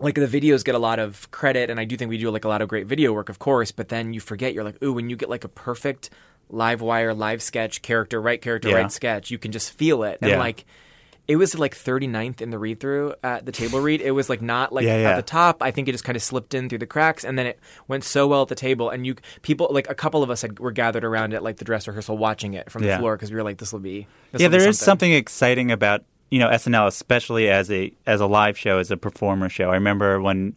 [0.00, 2.44] like the videos get a lot of credit and I do think we do like
[2.44, 4.92] a lot of great video work of course but then you forget you're like ooh
[4.92, 6.08] when you get like a perfect
[6.50, 8.76] live wire live sketch character right character Yeah.
[8.76, 10.38] right sketch you can just feel it and Yeah.
[10.38, 10.64] like
[11.28, 14.40] it was like 39th in the read through at the table read it was like
[14.42, 16.78] not like Yeah, at the top I think it just kind of slipped in through
[16.78, 19.88] the cracks and then it went so well at the table and you people like
[19.90, 22.70] a couple of us had, were gathered around it like the dress rehearsal watching it
[22.72, 22.98] from the Yeah.
[22.98, 25.12] floor because we were like this will be this yeah, will be there is something
[25.12, 29.48] exciting about you know SNL, especially as a as a live show, as a performer
[29.48, 29.70] show.
[29.70, 30.54] I remember when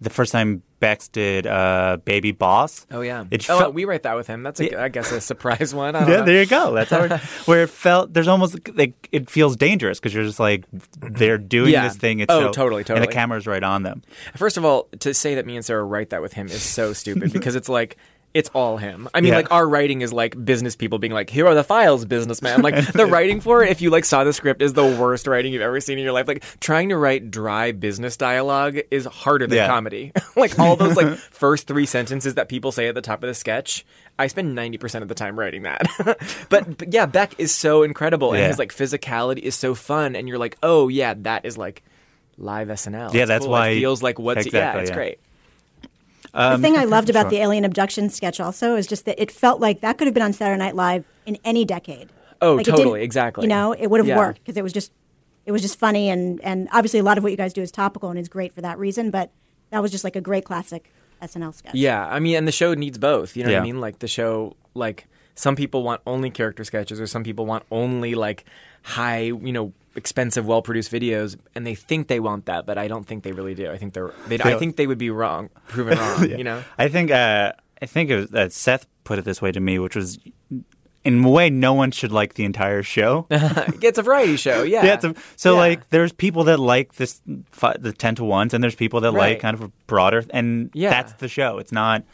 [0.00, 2.86] the first time Bex did uh, Baby Boss.
[2.90, 3.24] Oh yeah.
[3.30, 4.42] It oh, felt- we write that with him.
[4.42, 4.82] That's a, Yeah.
[4.82, 5.94] I guess a surprise one.
[5.94, 6.24] I don't Yeah, know.
[6.24, 6.72] there you go.
[6.74, 7.12] That's how it,
[7.46, 8.12] where it felt.
[8.12, 10.64] There's almost like it feels dangerous because you're just like
[10.98, 11.86] they're doing Yeah.
[11.86, 12.20] this thing.
[12.20, 14.02] It's Oh, so- totally, And the camera's right on them.
[14.36, 16.92] First of all, to say that me and Sarah write that with him is so
[16.92, 17.96] stupid because it's like
[18.32, 19.08] it's all him.
[19.12, 19.38] I mean, Yeah.
[19.38, 22.86] like our writing is like business people being like, "Here are the files, businessman." Like
[22.92, 25.62] the writing for it, if you like saw the script, is the worst writing you've
[25.62, 26.28] ever seen in your life.
[26.28, 29.66] Like trying to write dry business dialogue is harder than Yeah.
[29.66, 30.12] comedy.
[30.36, 33.34] like all those like first three sentences that people say at the top of the
[33.34, 33.84] sketch.
[34.18, 35.82] I spend ninety percent of the time writing that.
[36.48, 38.48] but, but yeah, Beck is so incredible, and Yeah.
[38.48, 41.82] his like physicality is so fun, and you're like, oh yeah, that is like
[42.38, 43.12] live SNL.
[43.12, 43.52] Yeah, It's that's cool.
[43.52, 44.96] why- it feels like what's exactly, yeah, it's yeah.
[46.32, 46.40] Great.
[46.48, 47.30] the um, thing I loved about sure.
[47.30, 50.22] the alien abduction sketch also is just that it felt like that could have been
[50.22, 52.08] on Saturday Night Live in any decade.
[52.42, 53.44] Oh, Like, totally, exactly.
[53.44, 54.16] You know, it would have Yeah.
[54.16, 54.92] worked because it was just
[55.46, 57.70] it was just funny and and obviously a lot of what you guys do is
[57.70, 59.10] topical and is great for that reason.
[59.10, 59.30] But
[59.70, 61.74] that was just like a great classic SNL sketch.
[61.74, 63.36] Yeah, I mean, and the show needs both.
[63.36, 63.80] You know what I mean?
[63.80, 68.14] Like the show, like some people want only character sketches, or some people want only
[68.14, 68.44] like
[68.82, 73.06] high, you know, expensive, well-produced videos, and they think they want that, but I don't
[73.06, 73.70] think they really do.
[73.70, 76.28] I think they're, they, I think they would be wrong, proven wrong.
[76.28, 76.62] You know?
[76.78, 79.78] I think uh, I think it was, uh, Seth put it this way to me,
[79.78, 80.18] which was
[81.02, 83.26] in a way no one should like the entire show.
[83.30, 84.62] it's a variety show.
[84.74, 84.84] Yeah.
[84.84, 85.58] Yeah, it's a, so Yeah.
[85.60, 87.20] like there's people that like this
[87.78, 89.32] the ten to ones, and there's people that Right.
[89.34, 90.90] like kind of a broader, and Yeah.
[90.90, 91.58] that's the show.
[91.58, 92.04] It's not,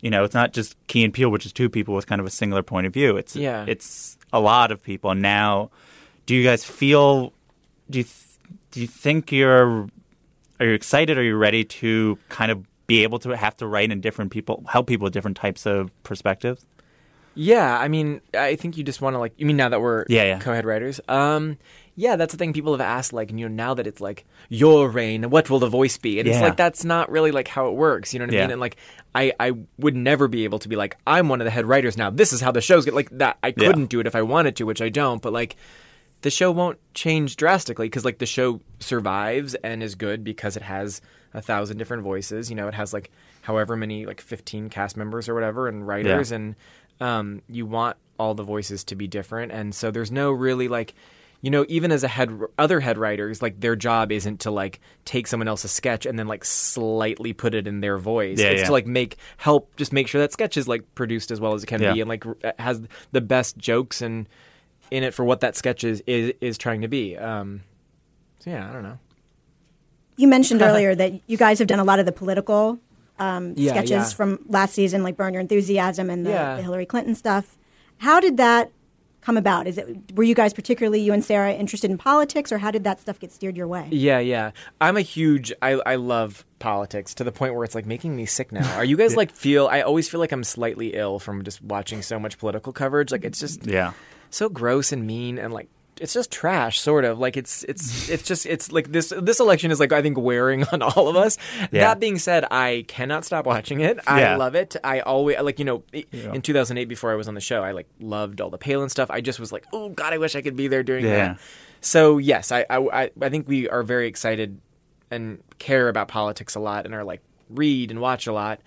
[0.00, 2.26] you know, it's not just Key and Peele, which is two people with kind of
[2.26, 3.16] a singular point of view.
[3.18, 3.64] It's Yeah.
[3.68, 5.14] it's a lot of people.
[5.14, 5.70] Now,
[6.26, 7.32] do you guys feel?
[7.88, 8.16] Do you th-
[8.70, 9.88] do you think you're
[10.60, 11.18] are you excited?
[11.18, 14.64] Are you ready to kind of be able to have to write in different people,
[14.68, 16.66] help people with different types of perspectives?
[17.34, 19.32] Yeah, I mean, I think you just want to like.
[19.38, 20.38] You mean now that we're Yeah, yeah.
[20.40, 21.00] co-head writers?
[21.08, 21.58] Um,
[21.94, 23.12] yeah, that's the thing people have asked.
[23.12, 26.18] Like, you know, now that it's like your reign, what will the voice be?
[26.18, 28.12] And it's like that's not really like how it works.
[28.12, 28.42] You know what I Yeah.
[28.44, 28.50] mean?
[28.52, 28.76] And like,
[29.14, 31.96] I I would never be able to be like, I'm one of the head writers
[31.96, 32.10] now.
[32.10, 33.38] This is how the shows get like that.
[33.42, 35.22] I couldn't do it if I wanted to, which I don't.
[35.22, 35.56] But like,
[36.22, 40.62] the show won't change drastically because like the show survives and is good because it
[40.62, 41.00] has
[41.34, 42.50] a thousand different voices.
[42.50, 43.10] You know, it has like
[43.42, 46.36] however many like fifteen cast members or whatever and writers, Yeah.
[46.36, 46.54] and
[47.00, 49.52] um, you want all the voices to be different.
[49.52, 50.94] And so there's no really like.
[51.42, 54.78] You know, even as a head, other head writers, like their job isn't to like
[55.06, 58.38] take someone else's sketch and then like slightly put it in their voice.
[58.38, 58.66] Yeah, it's yeah.
[58.66, 61.62] to like make help, just make sure that sketch is like produced as well as
[61.62, 61.94] it can Yeah.
[61.94, 64.28] be, and like r- has the best jokes and
[64.90, 67.16] in it for what that sketch is is, is trying to be.
[67.16, 67.62] Um,
[68.40, 68.98] so yeah, I don't know.
[70.16, 72.78] You mentioned earlier that you guys have done a lot of the political
[73.18, 74.04] um, Yeah, sketches yeah.
[74.08, 76.56] from last season, like Burn Your Enthusiasm and the, Yeah.
[76.56, 77.58] the Hillary Clinton stuff.
[77.98, 78.70] How did that
[79.20, 79.66] come about?
[79.66, 82.84] Is it were you guys particularly you and Sarah interested in politics, or how did
[82.84, 83.86] that stuff get steered your way?
[83.90, 84.52] Yeah, yeah.
[84.80, 85.52] I'm a huge.
[85.60, 88.66] I I love politics to the point where it's like making me sick now.
[88.76, 89.66] Are you guys like feel?
[89.66, 93.12] I always feel like I'm slightly ill from just watching so much political coverage.
[93.12, 93.92] Like it's just Yeah.
[94.30, 95.68] So gross and mean and like
[96.00, 99.70] it's just trash sort of like it's it's it's just it's like this this election
[99.70, 101.36] is like i think wearing on all of us
[101.72, 101.80] Yeah.
[101.88, 104.36] that being said i cannot stop watching it i Yeah.
[104.36, 107.40] love it i always like you know i- in 2008 before i was on the
[107.42, 110.18] show i like loved all the palin stuff i just was like oh god i
[110.18, 111.10] wish i could be there during Yeah.
[111.34, 111.38] that
[111.82, 114.58] so yes I, I i i think we are very excited
[115.10, 118.60] and care about politics a lot and are like read and watch a lot.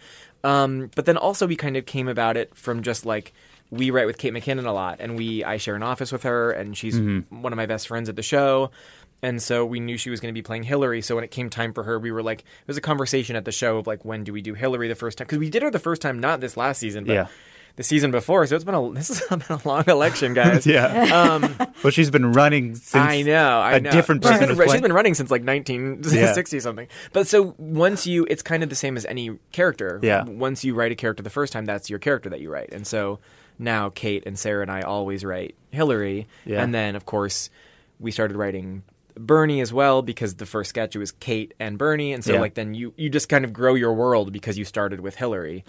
[0.43, 3.32] Um, but then also we kind of came about it from just like
[3.73, 6.51] we write with Kate McKinnon a lot, and we I share an office with her,
[6.51, 7.41] and she's mm-hmm.
[7.41, 8.71] one of my best friends at the show.
[9.23, 11.01] And so we knew she was going to be playing Hillary.
[11.01, 13.45] So when it came time for her, we were like, it was a conversation at
[13.45, 15.25] the show of like, when do we do Hillary the first time?
[15.25, 17.27] Because we did her the first time, not this last season, but Yeah.
[17.77, 18.45] the season before.
[18.45, 20.67] So it's been a this has been a long election, guys.
[20.67, 20.88] Yeah.
[21.15, 23.62] Um, well, she's been running since I know.
[23.62, 23.91] I a know.
[23.91, 26.89] different She's person been, was she's been running since like 1960 something.
[27.13, 30.01] But so once you, it's kind of the same as any character.
[30.03, 30.25] Yeah.
[30.25, 32.73] Once you write a character the first time, that's your character that you write.
[32.73, 33.19] And so
[33.59, 36.27] now Kate and Sarah and I always write Hillary.
[36.45, 36.63] Yeah.
[36.63, 37.49] And then of course
[37.99, 38.83] we started writing
[39.15, 42.39] Bernie as well because the first sketch it was Kate and Bernie, and so Yeah.
[42.41, 45.63] like then you you just kind of grow your world because you started with Hillary.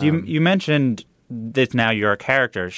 [0.00, 2.70] you um, you mentioned that now you're a character.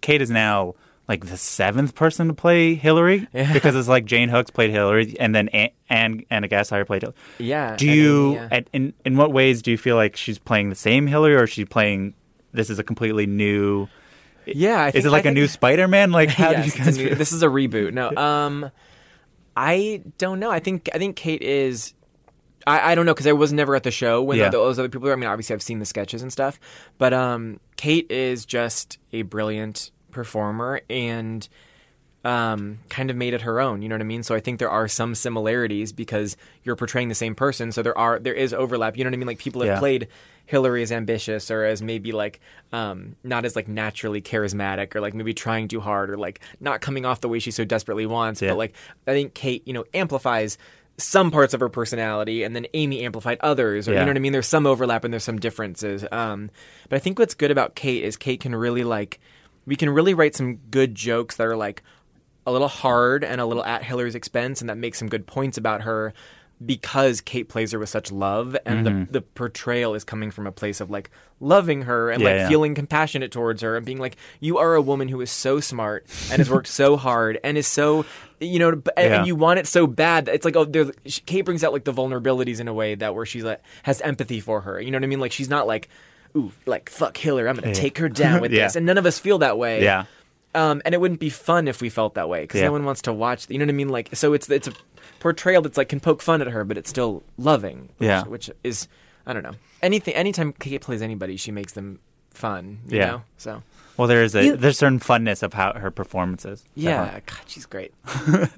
[0.00, 0.74] Kate is now
[1.08, 3.52] like the seventh person to play Hillary Yeah.
[3.52, 7.16] because it's like Jan Hooks played Hillary and then Anne and Ana Gasteyer played Hillary.
[7.38, 7.76] Yeah.
[7.76, 8.48] Do you yeah.
[8.50, 11.44] at, in in what ways do you feel like she's playing the same Hillary or
[11.44, 12.14] is she playing
[12.52, 13.86] this is a completely new
[14.46, 14.80] yeah.
[14.82, 16.98] I is think- it like I a new Spider-Man like how yes, do you guys
[16.98, 17.92] new- this is a reboot.
[17.92, 18.70] No, um,
[19.56, 20.50] I don't know.
[20.50, 21.94] I think I think Kate is.
[22.66, 24.48] I, I don't know because I was never at the show when Yeah.
[24.50, 25.12] those other people were.
[25.12, 26.58] I mean, obviously I've seen the sketches and stuff,
[26.98, 31.48] but um, Kate is just a brilliant performer and
[32.26, 33.82] um, kind of made it her own.
[33.82, 34.24] You know what I mean?
[34.24, 37.70] So I think there are some similarities because you're portraying the same person.
[37.70, 38.96] So there are there is overlap.
[38.98, 39.26] You know what I mean?
[39.28, 39.78] Like people have Yeah.
[39.78, 40.08] played
[40.46, 42.40] Hillary as ambitious or as maybe like
[42.72, 46.80] um, not as like naturally charismatic or like maybe trying too hard or like not
[46.80, 48.42] coming off the way she so desperately wants.
[48.42, 48.50] Yeah.
[48.50, 48.74] But like
[49.06, 50.58] I think Kate, you know, amplifies
[50.98, 54.18] some parts of her personality and then Amy amplified others or you know what I
[54.18, 56.48] mean there's some overlap and there's some differences um
[56.88, 59.20] but I think what's good about Kate is Kate can really like
[59.66, 61.82] we can really write some good jokes that are like
[62.46, 65.58] a little hard and a little at Hillary's expense, and that makes some good points
[65.58, 66.14] about her
[66.64, 69.12] because Kate plays her with such love, and the mm-hmm.
[69.12, 72.48] the portrayal is coming from a place of like loving her and Yeah, like yeah.
[72.48, 76.06] feeling compassionate towards her and being like, you are a woman who is so smart
[76.30, 78.06] and has worked so hard and is so.
[78.40, 79.18] You know, and, Yeah.
[79.18, 80.26] and you want it so bad.
[80.26, 80.90] that It's like oh, there's
[81.26, 84.40] Kate brings out like the vulnerabilities in a way that where she's like has empathy
[84.40, 84.80] for her.
[84.80, 85.20] You know what I mean?
[85.20, 85.88] Like she's not like,
[86.36, 88.76] ooh, like fuck Hillary, I'm gonna take her down with this.
[88.76, 89.82] And none of us feel that way.
[89.82, 90.04] yeah.
[90.56, 92.66] Um, and it wouldn't be fun if we felt that way because Yeah.
[92.66, 93.46] no one wants to watch.
[93.48, 93.90] You know what I mean?
[93.90, 94.72] Like, so it's it's a
[95.20, 97.90] portrayal that's like can poke fun at her, but it's still loving.
[97.98, 98.22] Which, Yeah.
[98.24, 98.88] which is
[99.26, 99.54] I don't know.
[99.82, 101.98] Anything, anytime Kate plays anybody, she makes them
[102.30, 102.78] fun.
[102.88, 103.06] You Yeah.
[103.06, 103.22] know?
[103.36, 103.62] So
[103.98, 106.64] Well, there's a You- there's certain funness of how her performances.
[106.74, 107.92] yeah, God, she's great.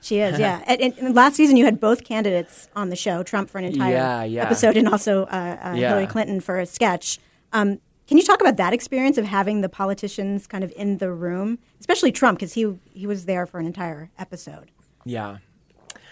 [0.00, 0.62] She is, yeah.
[0.68, 3.92] And, and last season, you had both candidates on the show, Trump for an entire
[3.92, 4.42] Yeah, yeah.
[4.44, 5.88] episode, and also uh, uh, Yeah.
[5.88, 7.18] Hillary Clinton for a sketch.
[7.52, 11.12] Um, can you talk about that experience of having the politicians kind of in the
[11.12, 14.70] room, especially Trump, because he he was there for an entire episode.
[15.04, 15.38] Yeah.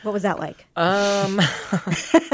[0.03, 0.67] What was that like?
[0.77, 1.41] Um.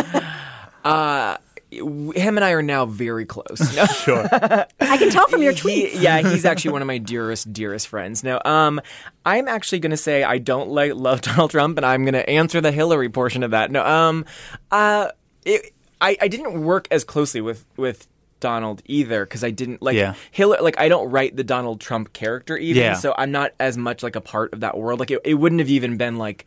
[0.84, 1.36] uh.
[1.74, 3.74] Him and I are now very close.
[3.74, 3.86] No.
[4.02, 4.28] Sure.
[4.30, 8.22] I can tell from your He- yeah, he's actually one of my dearest, dearest friends.
[8.22, 8.78] Now, um,
[9.24, 12.28] I'm actually going to say I don't like love Donald Trump, and I'm going to
[12.28, 13.70] answer the Hillary portion of that.
[13.70, 14.26] No, um,
[14.70, 15.12] uh,
[15.46, 15.72] it,
[16.02, 18.06] I, I didn't work as closely with with
[18.42, 20.12] Donald either because I didn't like Yeah.
[20.30, 20.60] Hillary.
[20.60, 22.92] Like I don't write the Donald Trump character even, Yeah.
[22.94, 25.00] so I'm not as much like a part of that world.
[25.00, 26.44] Like it, it wouldn't have even been like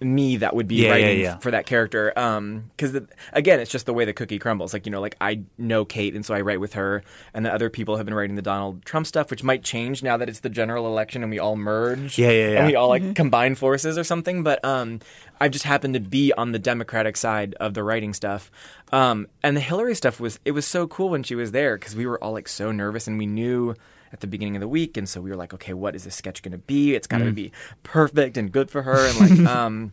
[0.00, 1.38] me that would be Yeah, yeah, writing yeah.
[1.38, 2.94] for that character um because
[3.32, 6.14] again it's just the way the cookie crumbles like you know like i know kate
[6.14, 8.84] and so i write with her and then other people have been writing the donald
[8.84, 12.18] trump stuff which might change now that it's the general election and we all merge
[12.18, 12.58] Yeah, yeah, yeah.
[12.58, 15.00] and we all like combine forces or something but um
[15.40, 18.50] i've just happened to be on the democratic side of the writing stuff
[18.92, 21.96] um and the hillary stuff was it was so cool when she was there because
[21.96, 23.74] we were all like so nervous and we knew
[24.12, 26.14] at the beginning of the week and so we were like okay what is this
[26.14, 27.50] sketch going to be it's got to be
[27.82, 29.92] perfect and good for her and like um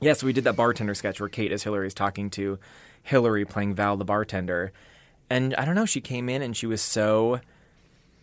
[0.00, 2.58] yeah, so we did that bartender sketch where Kate as Hillary is talking to
[3.04, 4.72] Hillary playing Val the bartender.
[5.30, 7.40] And I don't know, she came in and she was so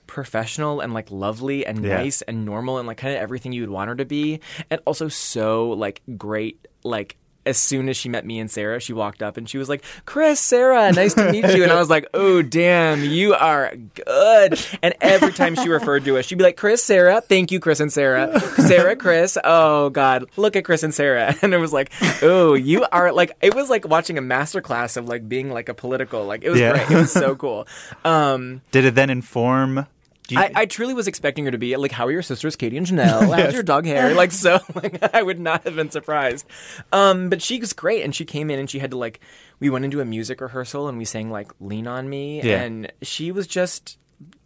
[0.07, 1.97] professional and like lovely and Yeah.
[1.97, 4.41] nice and normal and like kind of everything you would want her to be.
[4.69, 7.15] And also so like great like
[7.49, 9.83] as soon as she met me and Sarah, she walked up and she was like,
[10.05, 14.59] "Chris, Sarah, nice to meet you." And I was like, "Oh, damn, you are good."
[14.81, 17.79] And every time she referred to us, she'd be like, "Chris, Sarah, thank you, Chris
[17.79, 19.37] and Sarah, Sarah, Chris.
[19.43, 23.31] Oh God, look at Chris and Sarah." And it was like, "Oh, you are like."
[23.41, 26.25] It was like watching a masterclass of like being like a political.
[26.25, 26.73] Like it was Yeah.
[26.73, 26.91] great.
[26.91, 27.67] It was so cool.
[28.05, 29.87] Um, Did it then inform?
[30.31, 32.77] You- I, I truly was expecting her to be like, "How are your sisters, Katie
[32.77, 33.35] and Janelle?
[33.43, 36.45] How's your dog hair?" Like so, like I would not have been surprised.
[36.91, 39.19] Um, but she was great, and she came in and she had to like,
[39.59, 42.61] we went into a music rehearsal and we sang like "Lean on Me," Yeah.
[42.61, 43.97] and she was just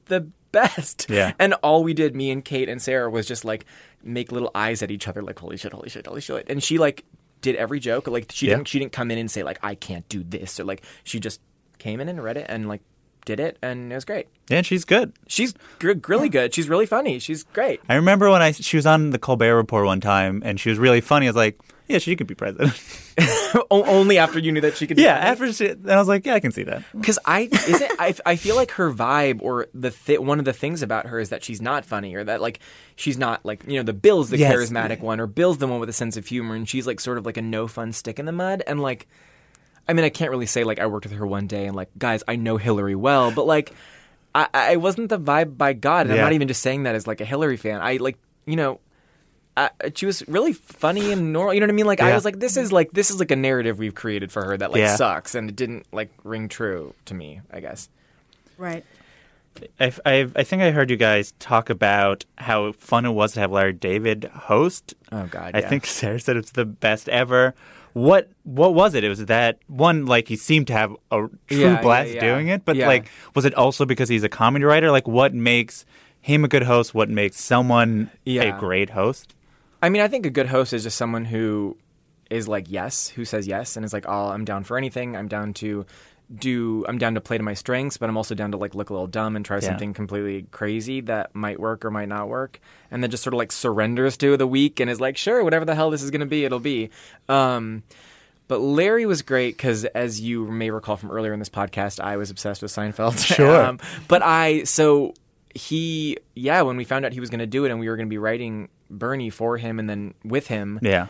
[0.05, 1.07] the best.
[1.09, 1.33] Yeah.
[1.39, 3.65] And all we did, me and Kate and Sarah, was just like
[4.03, 6.77] make little eyes at each other, like "Holy shit, holy shit, holy shit," and she
[6.77, 7.05] like
[7.41, 8.07] did every joke.
[8.07, 8.55] Like she Yeah.
[8.55, 11.19] didn't she didn't come in and say like I can't do this or like she
[11.19, 11.41] just
[11.79, 12.81] came in and read it and like
[13.25, 14.27] did it and it was great.
[14.49, 15.13] yeah, she's good.
[15.27, 16.53] She's gr- really good.
[16.53, 17.19] She's really funny.
[17.19, 17.79] She's great.
[17.89, 20.77] I remember when I she was on the Colbert Report one time, and she was
[20.79, 21.27] really funny.
[21.27, 22.73] I was like, "Yeah, she could be president."
[23.69, 24.97] O- only after you knew that she could.
[24.97, 25.03] Be.
[25.03, 27.91] Yeah, after she, and I was like, "Yeah, I can see that." because I isn't.
[27.99, 31.19] I, I feel like her vibe or the th- one of the things about her
[31.19, 32.59] is that she's not funny or that like
[32.95, 34.51] she's not like you know the Bill's the Yes.
[34.55, 37.19] charismatic one or Bill's the one with a sense of humor and she's like sort
[37.19, 39.07] of like a no fun stick in the mud and like.
[39.87, 41.89] I mean, I can't really say like I worked with her one day and like
[41.97, 43.73] guys, I know Hillary well, but like
[44.35, 46.07] I, I wasn't the vibe by God.
[46.07, 47.81] And I'm not even just saying that as like a Hillary fan.
[47.81, 48.79] I like you know.
[49.55, 51.53] I, she was really funny and normal.
[51.53, 51.85] You know what I mean?
[51.85, 54.43] Like I was like, this is like this is like a narrative we've created for
[54.43, 54.95] her that like Yeah.
[54.95, 57.41] sucks, and it didn't like ring true to me.
[57.51, 57.87] I guess.
[58.57, 58.83] Right.
[59.79, 63.41] I, I, I think I heard you guys talk about how fun it was to
[63.41, 64.95] have Larry David host.
[65.11, 67.53] Oh, God, I think Sarah said it's the best ever.
[67.93, 69.03] What what was it?
[69.03, 72.19] It was that one like he seemed to have a true Yeah, yeah, blast yeah.
[72.21, 72.87] doing it, but Yeah.
[72.87, 74.89] like was it also because he's a comedy writer?
[74.91, 75.85] Like what makes
[76.21, 76.93] him a good host?
[76.95, 78.55] What makes someone Yeah.
[78.55, 79.35] a great host?
[79.81, 81.77] I mean, I think a good host is just someone who
[82.29, 85.15] is like yes, who says yes, and is like, "Oh, I'm down for anything.
[85.15, 85.85] I'm down to
[86.35, 86.85] do.
[86.87, 88.93] I'm down to play to my strengths, but I'm also down to like look a
[88.93, 89.61] little dumb and try Yeah.
[89.69, 92.59] something completely crazy that might work or might not work,
[92.91, 95.65] and then just sort of like surrenders to the week and is like, sure, whatever
[95.65, 96.89] the hell this is going to be, it'll be.
[97.29, 97.83] Um,
[98.47, 102.17] but Larry was great because, as you may recall from earlier in this podcast, I
[102.17, 103.17] was obsessed with Seinfeld.
[103.35, 103.63] Sure.
[103.65, 105.13] um, but I so
[105.55, 107.95] he yeah when we found out he was going to do it and we were
[107.95, 111.07] going to be writing Bernie for him and then with him Yeah.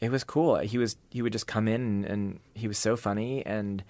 [0.00, 0.58] it was cool.
[0.58, 3.82] He was he would just come in and, and he was so funny and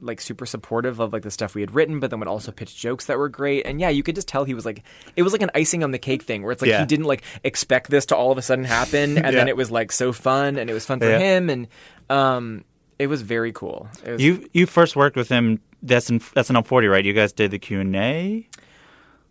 [0.00, 2.76] like super supportive of like the stuff we had written, but then would also pitch
[2.76, 3.64] jokes that were great.
[3.66, 4.82] And yeah, you could just tell he was like
[5.16, 6.80] it was like an icing on the cake thing where it's like Yeah.
[6.80, 9.70] he didn't like expect this to all of a sudden happen, and then it was
[9.70, 11.18] like so fun and it was fun for Yeah.
[11.18, 11.68] him and
[12.10, 12.64] um
[12.98, 13.88] it was very cool.
[14.06, 15.60] Was, You you first worked with him.
[15.82, 17.04] That's in that's in 40, right?
[17.04, 18.48] You guys did the Q and A.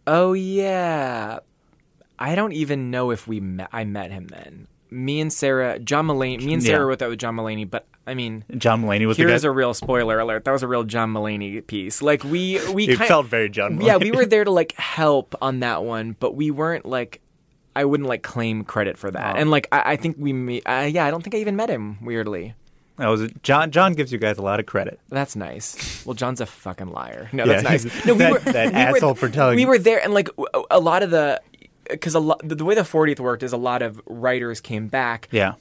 [0.08, 1.40] oh yeah,
[2.20, 3.70] I don't even know if we met.
[3.72, 4.68] I met him then.
[4.92, 6.44] Me and Sarah, John Mulaney.
[6.44, 6.86] Me and Sarah Yeah.
[6.86, 9.74] wrote that with John Mulaney, but I mean, John Mulaney was the Here's a real
[9.74, 10.44] spoiler alert.
[10.44, 12.02] That was a real John Mulaney piece.
[12.02, 13.78] Like we we it felt very John.
[13.80, 13.86] Mulaney.
[13.86, 17.22] yeah we were there to like help on that one, but we weren't like
[17.76, 19.36] I wouldn't like claim credit for that.
[19.36, 19.40] Oh.
[19.40, 21.70] And like I, I think we me uh, yeah I don't think I even met
[21.70, 21.98] him.
[22.04, 22.54] Weirdly,
[22.98, 23.72] That was John.
[23.72, 25.00] John gives you guys a lot of credit.
[25.10, 26.06] that's nice.
[26.06, 27.30] Well, John's a fucking liar.
[27.32, 28.06] No, Yeah, that's nice.
[28.06, 30.28] No, we that- were that we were- asshole for telling- We were there, and like
[30.70, 31.42] a lot of the
[31.90, 34.88] because a lot the, the way the 40th worked is a lot of writers came
[34.88, 35.54] back Yeah.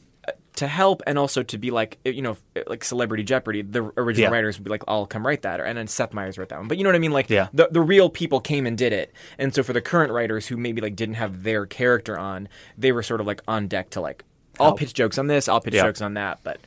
[0.62, 3.82] To help and also to be like eh, you know eh, like celebrity jeopardy the
[3.96, 4.34] original Yeah.
[4.36, 6.58] writers would be like i'll come write that or and then seth meyers wrote that
[6.58, 7.48] one but you know what i mean like Yeah.
[7.52, 10.56] the, the real people came and did it and so for the current writers who
[10.56, 12.48] maybe like didn't have their character on
[12.78, 14.24] they were sort of like on deck to like
[14.60, 14.78] i'll Help.
[14.78, 15.82] pitch jokes on this i'll pitch Yeah.
[15.82, 16.60] jokes on that but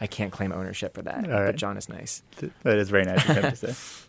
[0.00, 1.46] i can't claim ownership for that All right.
[1.46, 2.22] but john is nice
[2.64, 3.74] That is very nice of him to say.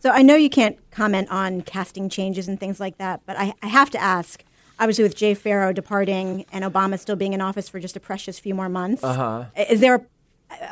[0.00, 3.54] So I know you can't comment on casting changes and things like that, but I,
[3.62, 4.44] I have to ask.
[4.78, 8.38] Obviously, with Jay Pharoah departing and Obama still being in office for just a precious
[8.38, 9.44] few more months, uh-huh.
[9.68, 10.04] is there a,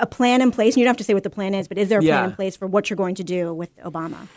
[0.01, 0.75] a plan in place?
[0.75, 2.19] And you don't have to say what the plan is, but is there a Yeah.
[2.19, 4.29] plan in place for what you're going to do with Obama?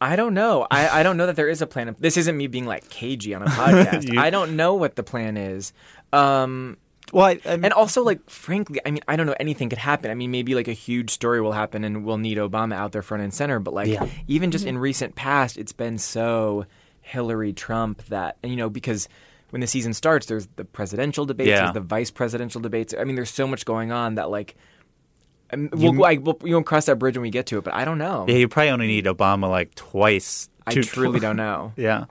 [0.00, 0.66] I don't know.
[0.70, 1.94] I, I don't know that there is a plan.
[1.98, 4.12] This isn't me being like cagey on a podcast.
[4.12, 5.72] You- I don't know what the plan is.
[6.12, 6.76] Um,
[7.12, 9.34] Well, I, I mean, And also, like, frankly, I mean, I don't know.
[9.40, 10.10] Anything could happen.
[10.10, 13.02] I mean, maybe like a huge story will happen, and we'll need Obama out there
[13.02, 13.58] front and center.
[13.60, 14.06] But like, Yeah.
[14.28, 16.66] even just in recent past, it's been so
[17.04, 19.08] Hillary Trump that, and you know, because
[19.50, 21.60] when the season starts, there's the presidential debates, Yeah.
[21.64, 22.92] there's the vice presidential debates.
[22.98, 24.56] I mean, there's so much going on that like.
[25.52, 27.72] um, We'll, I, we'll, you won't cross that bridge when we get to it, but
[27.74, 28.24] I don't know.
[28.26, 30.48] yeah, you probably only need Obama like twice.
[30.66, 31.72] I truly don't know.
[31.76, 32.06] Yeah.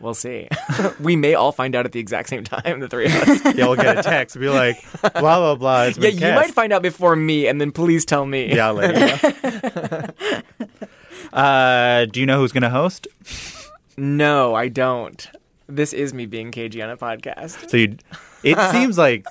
[0.00, 0.48] We'll see.
[1.00, 3.54] we may all find out at the exact same time, the three of us.
[3.56, 4.36] Yeah, we'll get a text.
[4.38, 5.84] Be like, blah blah blah.
[5.96, 6.34] Yeah, you cast.
[6.34, 8.52] might find out before me, and then please tell me.
[8.52, 10.10] Yeah, I'll let you
[11.32, 11.38] know.
[11.40, 13.06] uh, do you know who's going to host?
[13.96, 15.28] No, I don't.
[15.68, 17.70] This is me being cagey on a podcast.
[17.70, 17.96] So you,
[18.42, 19.26] it seems like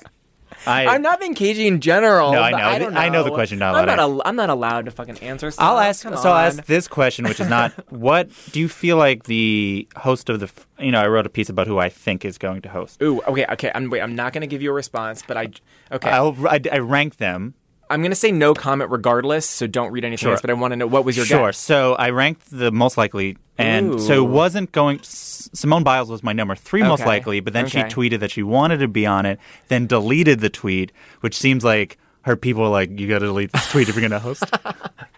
[0.66, 0.86] I.
[0.86, 2.32] I'm not being cagey in general.
[2.32, 2.56] No, I know.
[2.56, 3.96] I, don't I know the question, not I'm not.
[3.96, 5.50] to- al- I'm not allowed to fucking answer.
[5.50, 5.64] Stuff.
[5.64, 6.02] I'll ask.
[6.02, 9.86] Come So I'll ask this question, which is not what do you feel like the
[9.96, 10.50] host of the?
[10.78, 13.02] You know, I wrote a piece about who I think is going to host.
[13.02, 13.70] Ooh, okay, okay.
[13.74, 14.00] I'm wait.
[14.00, 15.50] I'm not going to give you a response, but I.
[15.90, 17.54] Okay, I'll I, I rank them.
[17.92, 19.48] I'm going to say no comment regardless.
[19.48, 20.32] So don't read anything Sure.
[20.32, 20.40] else.
[20.40, 21.48] But I want to know what was your Sure.
[21.48, 21.58] guess?
[21.58, 24.24] So I ranked the most likely, and so Ooh.
[24.26, 25.00] it wasn't going.
[25.02, 28.78] Simone Biles was my number three most likely, but then she tweeted that she wanted
[28.78, 32.98] to be on it, then deleted the tweet, which seems like her people were like,
[32.98, 34.44] "You got to delete this tweet if you're going to host."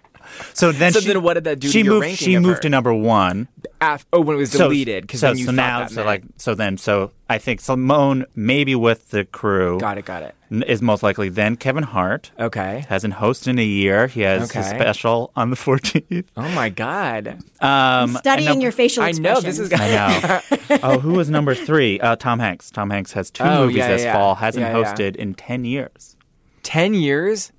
[0.53, 2.03] so then, So she, then what did that do to She your moved.
[2.03, 2.63] ranking She moved her?
[2.63, 3.49] to number one.
[3.81, 6.07] Af- oh, when it was deleted, because so, then you so now, that so meant-
[6.07, 10.05] like, so then, so I think Simone maybe with the crew Got it.
[10.05, 10.35] Got it.
[10.51, 11.29] n- is most likely.
[11.29, 12.85] Then Kevin Hart Okay.
[12.89, 14.07] hasn't hosted in a year.
[14.07, 14.77] He has his Okay.
[14.77, 16.25] special on the 14th.
[16.37, 17.39] Oh my god.
[17.61, 19.73] Um, Studying and num- your facial I know this is.
[19.73, 20.41] I know.
[20.83, 21.99] oh, who was number three?
[22.01, 22.71] Uh, Tom Hanks.
[22.71, 24.35] Tom Hanks has two Oh, movies yeah, this yeah, fall.
[24.35, 24.93] Hasn't yeah, yeah.
[24.95, 26.17] hosted in ten years.
[26.63, 27.53] Ten years.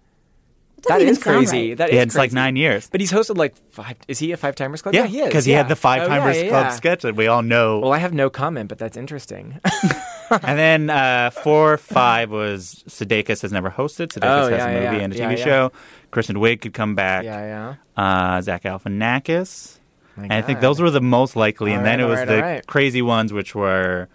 [0.86, 1.70] Doesn't That even is sound crazy.
[1.70, 1.78] right.
[1.78, 2.88] That is Yeah, it's like nine years.
[2.90, 3.98] But he's hosted like five.
[4.08, 4.96] Is he a Five Timers Club?
[4.96, 5.28] Yeah, he is.
[5.28, 5.58] because he yeah.
[5.60, 6.70] had the Five Oh, yeah, Timers yeah, Club yeah.
[6.72, 7.80] sketch that we all know.
[7.80, 9.60] Well, I have no comment, but that's interesting.
[10.30, 14.08] and then uh, four, five was Sudeikis has never hosted.
[14.14, 15.04] Sudeikis Oh, has yeah, a movie yeah.
[15.04, 15.44] and a TV yeah.
[15.44, 15.72] show.
[16.12, 17.24] Kristen Wiig could come back.
[17.26, 18.36] yeah, yeah.
[18.38, 19.78] Uh, Zach Galifianakis.
[20.18, 21.72] My and I think those were the most likely.
[21.72, 22.68] All and then right, it was all right, the all right.
[22.68, 24.08] crazy ones, which were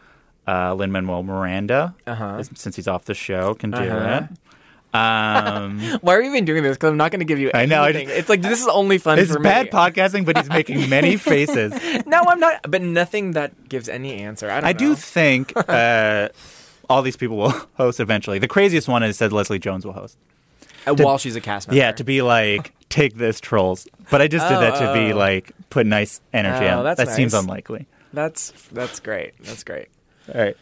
[0.49, 2.43] uh, Lin Manuel Miranda, Uh-huh.
[2.55, 4.23] since he's off the show, can do Uh-huh.
[4.31, 4.39] it.
[4.93, 6.77] Um, Why are you even doing this?
[6.77, 7.51] Because I'm not going to give you.
[7.55, 7.73] Anything.
[7.73, 8.09] I know, I Anything.
[8.19, 9.71] it's like this is only fun it's for bad me.
[9.73, 11.73] podcasting, but he's making many faces.
[12.07, 12.69] no, I'm not.
[12.71, 14.51] But nothing that gives any answer.
[14.51, 16.29] I don't I do think uh,
[16.89, 18.39] all these people will host eventually.
[18.39, 20.17] The craziest one is said Leslie Jones will host.
[20.87, 21.77] Uh, while she's a cast member.
[21.79, 23.87] Yeah, to be like, take this, trolls.
[24.11, 25.17] But I just did Oh, that to be oh.
[25.17, 26.97] like, put nice energy Oh, on.
[26.97, 27.87] that seems unlikely.
[28.13, 29.35] that's that's great.
[29.45, 29.89] That's great.
[30.35, 30.57] All right.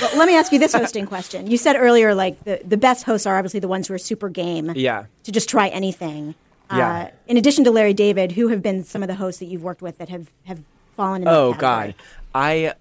[0.00, 1.50] Well, let me ask you this hosting question.
[1.50, 4.28] You said earlier, like the, the best hosts are obviously the ones who are super
[4.28, 5.06] game Yeah.
[5.24, 6.34] to just try anything.
[6.70, 6.88] Yeah.
[6.90, 9.62] Uh, in addition to Larry David, who have been some of the hosts that you've
[9.62, 10.60] worked with that have, have
[10.96, 11.54] fallen in Oh?
[11.54, 11.94] God,
[12.34, 12.74] I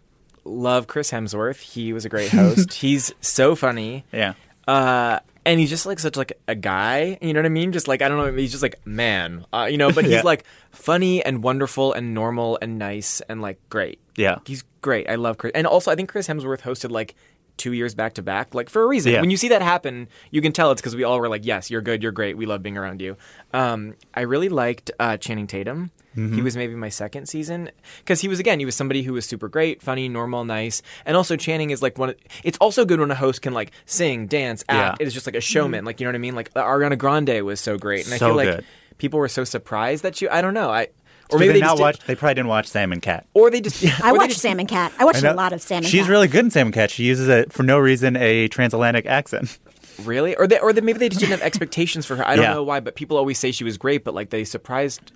[0.44, 1.60] love Chris Hemsworth.
[1.62, 2.74] He was a great host.
[2.74, 4.04] He's so funny.
[4.12, 4.34] Yeah.
[4.68, 7.72] Uh, and he's just like such like a guy, you know what I mean?
[7.72, 9.92] Just like I don't know, he's just like man, uh, you know.
[9.92, 10.16] But Yeah.
[10.18, 14.00] he's like funny and wonderful and normal and nice and like great.
[14.16, 14.38] Yeah.
[14.46, 15.10] he's great.
[15.10, 17.16] I love Chris, and also I think Chris Hemsworth hosted like
[17.58, 19.12] two years back to back, like for a reason.
[19.14, 19.22] Yeah.
[19.22, 21.70] When you see that happen, you can tell it's because we all were like, "Yes,
[21.72, 23.18] you're good, you're great, we love being around you."
[23.54, 25.92] Um, I really liked uh, Channing Tatum.
[26.16, 26.36] Mm-hmm.
[26.36, 29.26] He was maybe my second season because he was again he was somebody who was
[29.26, 32.10] super great, funny, normal, nice, and also Channing is like one.
[32.10, 35.00] Of, it's also good when a host can like sing, dance, act.
[35.00, 35.04] Yeah.
[35.04, 36.36] It is just like a showman, like you know what I mean.
[36.36, 38.66] Like Ariana Grande was so great, and I So feel like good.
[38.98, 40.30] people were so surprised that you.
[40.30, 40.70] I don't know.
[40.70, 40.88] I
[41.32, 42.00] or Or maybe they, they not watch.
[42.00, 43.26] did, They probably didn't watch Sam and Cat.
[43.34, 43.84] or they just.
[44.04, 44.92] I watched just- Sam and Cat.
[45.00, 45.92] I watched I a lot of Sam and Cat.
[45.92, 46.10] She's Cat.
[46.12, 46.92] really good in Sam and Cat.
[46.92, 49.58] She uses it for no reason a transatlantic accent.
[50.04, 50.36] Really?
[50.36, 52.28] Or they, or they, maybe they just didn't have expectations for her.
[52.28, 52.54] I don't Yeah.
[52.54, 55.12] know why, but people always say she was great, but like they surprised,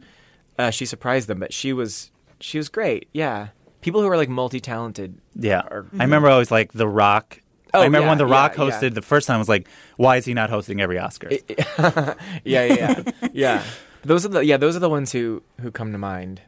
[0.58, 3.08] uh, she surprised them, but she was, she was great.
[3.12, 3.50] Yeah.
[3.82, 5.18] People who are like multi-talented.
[5.36, 5.60] Yeah.
[5.70, 7.42] Are- I remember always like The Rock.
[7.74, 8.64] Oh, I remember yeah, when The Rock yeah.
[8.64, 9.36] hosted the first time.
[9.36, 11.30] I was like, why is he not hosting every Oscar?
[11.78, 13.04] Yeah, yeah,
[13.34, 13.64] yeah.
[14.04, 16.42] Those are the, yeah, those are the ones who, who come to mind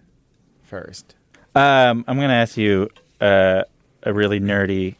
[0.64, 1.16] first.
[1.56, 2.90] Um, I'm going to ask you
[3.20, 3.64] uh,
[4.04, 4.96] a really nerdy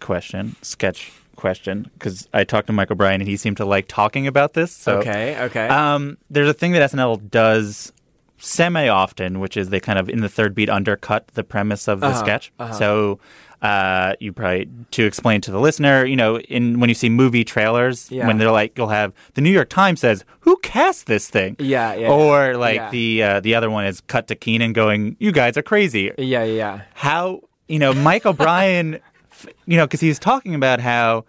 [0.00, 4.26] question, sketch question, because I talked to Michael O'Brien and he seemed to like talking
[4.26, 4.70] about this.
[4.72, 5.40] So, okay.
[5.44, 5.66] Okay.
[5.68, 7.92] Um, there's a thing that SNL does
[8.38, 12.00] semi often, which is they kind of in the third beat undercut the premise of
[12.00, 12.52] the Uh-huh, sketch.
[12.58, 12.72] uh-huh.
[12.74, 13.18] So.
[13.64, 17.44] Uh, you probably to explain to the listener, you know, in when you see movie
[17.44, 18.26] trailers, Yeah.
[18.26, 21.94] when they're like, you'll have the New York Times says, "Who cast this thing?" Yeah,
[21.94, 22.90] yeah, Or like yeah.
[22.90, 26.44] the uh, the other one is cut to Kenan going, "You guys are crazy." yeah,
[26.44, 26.80] yeah, yeah.
[26.92, 29.00] how you know Mike O'Brien,
[29.66, 31.24] you know, because he's talking about how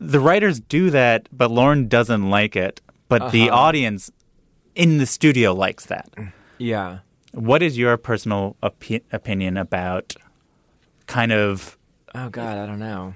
[0.00, 3.60] the writers do that, but Lorne doesn't like it, but the Uh-huh.
[3.68, 4.10] audience
[4.74, 6.08] in the studio likes that.
[6.58, 6.98] Yeah.
[7.32, 10.14] What is your personal opi- opinion about
[11.06, 11.76] kind of?
[12.14, 13.14] Oh God, I don't know.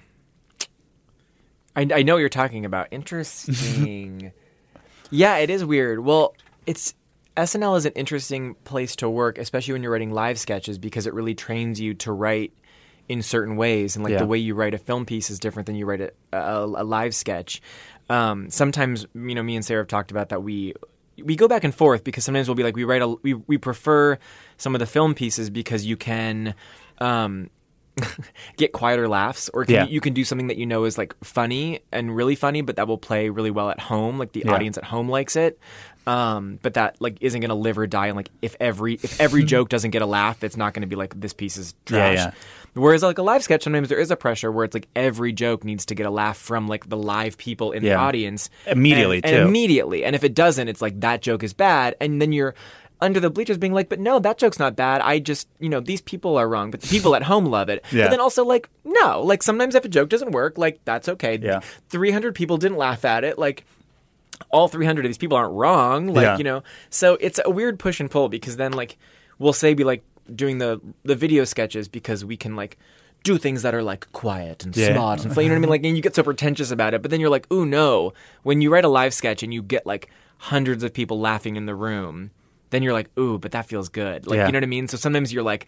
[1.76, 2.89] I, I know what you're talking about.
[2.91, 4.32] Interesting.
[5.11, 6.01] yeah, it is weird.
[6.01, 6.34] Well,
[6.66, 6.95] it's
[7.36, 11.14] SNL is an interesting place to work, especially when you're writing live sketches, because it
[11.14, 12.53] really trains you to write
[13.09, 14.18] in certain ways, and like Yeah.
[14.18, 16.84] the way you write a film piece is different than you write a, a, a
[16.84, 17.62] live sketch.
[18.11, 20.43] Um, sometimes, you know, me and Sarah have talked about that.
[20.43, 20.74] We
[21.22, 23.57] we go back and forth because sometimes we'll be like we write a we we
[23.57, 24.18] prefer
[24.59, 26.55] some of the film pieces because you can.
[26.99, 27.49] Um,
[28.57, 29.84] get quieter laughs or can Yeah.
[29.84, 32.76] you, you can do something that you know is like funny and really funny but
[32.76, 34.53] that will play really well at home like the Yeah.
[34.53, 35.59] audience at home likes it
[36.07, 39.20] um, but that like isn't going to live or die and like if every if
[39.20, 41.74] every joke doesn't get a laugh it's not going to be like this piece is
[41.84, 42.30] trash yeah.
[42.74, 45.64] whereas like a live sketch sometimes there is a pressure where it's like every joke
[45.64, 49.26] needs to get a laugh from like the live people in the audience Immediately, and,
[49.36, 52.55] and immediately and if it doesn't it's like that joke is bad and then you're
[53.01, 55.78] under the bleachers being like but no that joke's not bad i just you know
[55.80, 58.05] these people are wrong but the people at home love it Yeah.
[58.05, 61.38] but then also like no like sometimes if a joke doesn't work like that's okay
[61.40, 61.61] Yeah.
[61.90, 63.64] 300 people didn't laugh at it like
[64.51, 66.38] all 300 of these people aren't wrong like Yeah.
[66.38, 68.96] you know so it's a weird push and pull because then like
[69.38, 70.03] we'll say be like
[70.34, 72.78] doing the the video sketches because we can like
[73.24, 74.92] do things that are like quiet and Yeah.
[74.94, 76.94] smart and fun, you know what I mean like and you get so pretentious about
[76.94, 79.62] it but then you're like ooh no when you write a live sketch and you
[79.62, 82.30] get like hundreds of people laughing in the room
[82.71, 84.47] then you're like ooh but that feels good like Yeah.
[84.47, 85.66] you know what I mean so sometimes you're like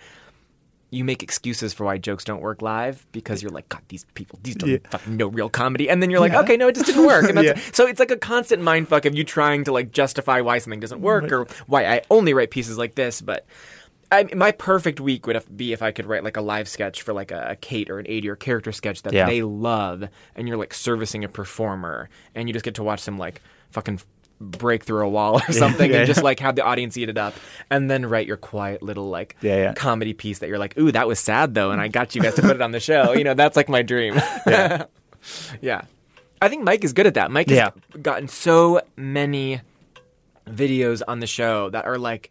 [0.93, 4.41] you make excuses for why jokes don't work live because you're like, God, these people,
[4.43, 4.79] these don't Yeah.
[4.91, 5.89] fucking know real comedy.
[5.89, 7.29] And then you're like, okay, no, it just didn't work.
[7.29, 7.73] And that's, Yeah.
[7.73, 10.81] So it's like a constant mind fuck of you trying to like justify why something
[10.81, 13.21] doesn't work or why I only write pieces like this.
[13.21, 13.47] But
[14.11, 17.13] I, my perfect week would be if I could write like a live sketch for
[17.13, 19.27] like a, a Kate or an Aidy or character sketch that Yeah.
[19.27, 23.17] they love and you're like servicing a performer and you just get to watch them
[23.17, 23.41] like
[23.71, 24.01] fucking
[24.41, 25.99] break through a wall or something Yeah.
[25.99, 27.35] and just like have the audience eat it up
[27.71, 31.07] and then write your quiet little like Yeah, comedy piece that you're like, ooh, that
[31.07, 33.13] was sad though, and I got you guys to put it on the show.
[33.13, 34.15] You know, that's like my dream.
[34.47, 34.85] Yeah.
[35.61, 35.83] yeah.
[36.41, 37.31] I think Mike is good at that.
[37.31, 37.71] Mike has Yeah.
[38.01, 39.61] gotten so many
[40.49, 42.31] videos on the show that are like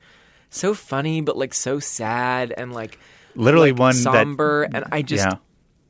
[0.50, 2.98] so funny, but like so sad and like
[3.36, 4.64] Literally like, one that- somber.
[4.64, 5.36] and I just, Yeah.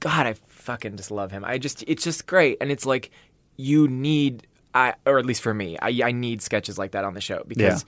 [0.01, 1.45] God, I fucking just love him.
[1.45, 3.09] I just, it's just great, and it's like
[3.55, 7.13] you need I or at least for me, I, I need sketches like that on
[7.13, 7.85] the show because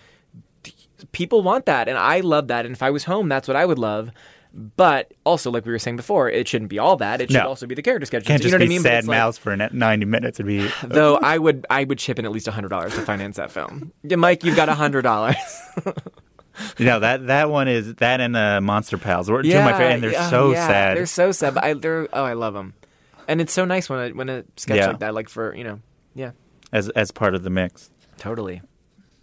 [1.11, 2.65] people want that, and I love that.
[2.65, 4.11] And if I was home, that's what I would love.
[4.53, 7.21] But also, like we were saying before, it shouldn't be all that.
[7.21, 7.47] It should No.
[7.47, 8.27] also be the character sketches.
[8.27, 8.82] Can't you just know what be I mean?
[8.82, 10.39] Sad it's like- mouths for ninety minutes.
[10.41, 13.38] It'd be Though I would, I would chip in at least hundred dollars to finance
[13.38, 13.93] that film.
[14.03, 15.36] Yeah, Mike, you've got hundred dollars.
[16.77, 19.29] you know that that one is that and uh, Monster Pals.
[19.32, 20.97] Were two of my favorite, and they're yeah, so yeah, sad.
[20.97, 21.53] They're so sad.
[21.53, 22.73] But I, they're oh, I love them,
[23.29, 24.88] and it's so nice when a, when a sketch Yeah.
[24.88, 25.79] like that, like for you know,
[26.13, 26.32] yeah,
[26.72, 27.89] as as part of the mix.
[28.17, 28.61] totally.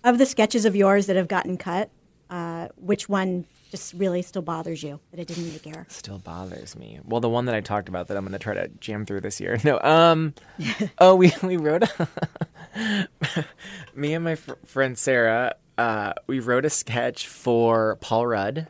[0.05, 1.91] Of the sketches of yours that have gotten cut,
[2.31, 5.87] uh, which one just really still bothers you that it didn't make air?
[5.89, 7.01] Still bothers me.
[7.05, 9.21] Well, the one that I talked about that I'm going to try to jam through
[9.23, 9.59] this year.
[9.65, 10.35] No, um,
[10.99, 11.83] oh, we we wrote
[13.95, 15.55] me and my fr- friend Sarah.
[15.77, 18.69] Uh, we wrote a sketch for Paul Rudd.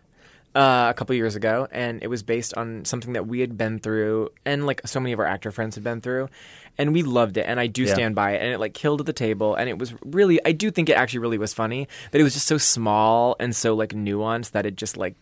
[0.59, 3.79] Uh, a couple years ago, and it was based on something that we had been
[3.79, 6.29] through, and like so many of our actor friends had been through,
[6.77, 7.95] and we loved it, and I do Yeah.
[7.95, 10.51] stand by it, and it like killed at the table, and it was really, I
[10.51, 13.77] do think it actually really was funny, but it was just so small and so
[13.77, 15.15] like nuanced that it just like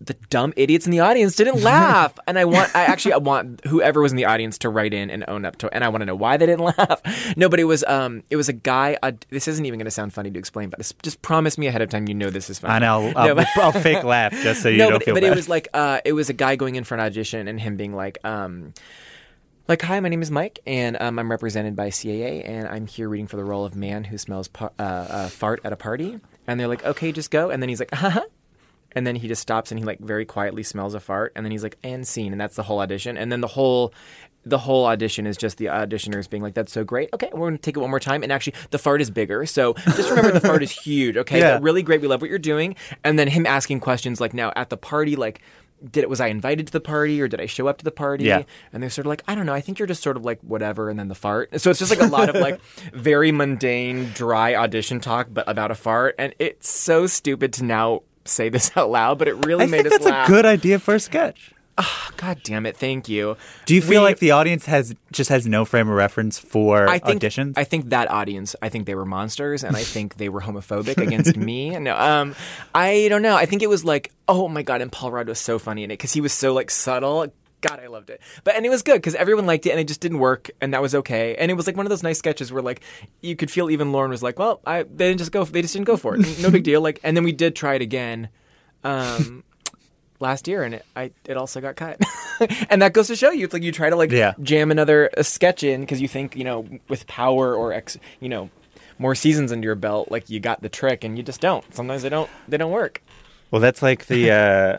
[0.00, 2.12] the dumb idiots in the audience didn't laugh.
[2.26, 5.10] and I want, I actually, I want whoever was in the audience to write in
[5.10, 5.72] and own up to it.
[5.72, 7.00] And I want to know why they didn't laugh.
[7.36, 8.98] No, but it was, um, it was a guy.
[9.02, 11.66] Uh, this isn't even going to sound funny to explain, but just- just promise me
[11.66, 12.74] ahead of time you know this is funny.
[12.74, 15.14] And I'll I'll, No, but- I'll fake laugh just so you no, don't but, feel
[15.14, 15.32] but bad.
[15.32, 17.76] it was like, uh, it was a guy going in for an audition and him
[17.76, 18.74] being like, um,
[19.68, 23.08] like, hi, my name is Mike, and um, I'm represented by CAA, and I'm here
[23.08, 26.20] reading for the role of man who smells pa- uh, uh, fart at a party.
[26.46, 27.50] And they're like, okay, just go.
[27.50, 28.20] And then he's like, haha.
[28.96, 31.52] And then he just stops and he like very quietly smells a fart, and then
[31.52, 33.16] he's like, and scene, and that's the whole audition.
[33.16, 33.92] And then the whole,
[34.44, 37.10] the whole audition is just the auditioners being like, that's so great.
[37.12, 38.22] Okay, we're gonna take it one more time.
[38.22, 41.16] And actually, the fart is bigger, so just remember the fart is huge.
[41.18, 41.58] Okay, Yeah.
[41.60, 42.00] Really great.
[42.00, 42.74] We love what you're doing.
[43.04, 45.40] And then him asking questions like, now at the party, like.
[45.84, 47.90] Did it was I invited to the party or did I show up to the
[47.90, 48.24] party?
[48.24, 48.44] Yeah.
[48.72, 49.52] And they're sort of like, I don't know.
[49.52, 51.60] I think you're just sort of like whatever, and then the fart.
[51.60, 52.62] So it's just like a lot of like
[52.94, 56.14] very mundane, dry audition talk, but about a fart.
[56.18, 59.82] And it's so stupid to now say this out loud, but it really I made
[59.82, 60.28] think us that's laugh.
[60.28, 61.52] a good idea for a sketch.
[61.78, 62.74] Oh, God damn it!
[62.74, 63.36] Thank you.
[63.66, 66.88] Do you feel We- like the audience has just has no frame of reference for
[66.88, 67.52] I think auditions?
[67.58, 68.56] I think that audience.
[68.62, 71.78] I think they were monsters, and I think they were homophobic against me.
[71.78, 72.34] No, um,
[72.74, 73.36] I don't know.
[73.36, 75.90] I think it was like, oh my god, and Paul Rudd was so funny in
[75.90, 77.30] it because he was so like subtle.
[77.62, 78.20] God, I loved it.
[78.44, 80.72] But and it was good because everyone liked it, and it just didn't work, and
[80.74, 81.34] that was okay.
[81.36, 82.80] And it was like one of those nice sketches where like
[83.22, 85.72] you could feel even Lorne was like, well, I they didn't just go, they just
[85.74, 86.38] didn't go for it.
[86.40, 86.80] No big deal.
[86.80, 88.28] Like, and then we did try it again.
[88.84, 89.42] Um,
[90.18, 92.00] last year and it I it also got cut.
[92.70, 94.32] and that goes to show you it's like you try to like Yeah.
[94.40, 98.28] jam another a sketch in because you think, you know, with power or ex, you
[98.30, 98.48] know,
[98.98, 101.64] more seasons under your belt like you got the trick and you just don't.
[101.74, 103.02] Sometimes they don't they don't work.
[103.50, 104.78] well, that's like the uh,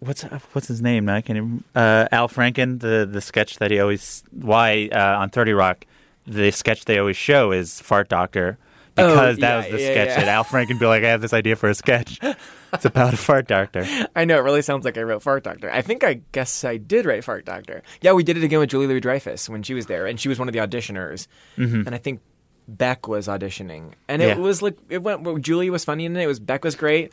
[0.00, 1.04] what's what's his name?
[1.06, 1.16] now?
[1.16, 1.64] I can't even.
[1.74, 5.86] Uh, Al Franken, the the sketch that he always why uh, on Thirty Rock,
[6.26, 8.58] the sketch they always show is Fart Doctor
[8.94, 10.16] because that Oh, yeah, was the yeah, sketch yeah.
[10.20, 12.20] that Al Franken be like, I have this idea for a sketch.
[12.72, 13.84] it's about a fart doctor.
[14.14, 15.68] I know it really sounds like I wrote Fart Doctor.
[15.70, 17.82] I think I guess I did write Fart Doctor.
[18.02, 20.28] Yeah, we did it again with Julie Louis Dreyfus when she was there, and she
[20.28, 21.26] was one of the auditioners.
[21.56, 22.20] And I think
[22.68, 24.42] Beck was auditioning, and it Mm-hmm.
[24.42, 25.22] Was like it went.
[25.22, 26.22] Well, Julie was funny in it.
[26.22, 27.12] It was Beck was great.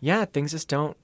[0.00, 0.96] Yeah, things just don't.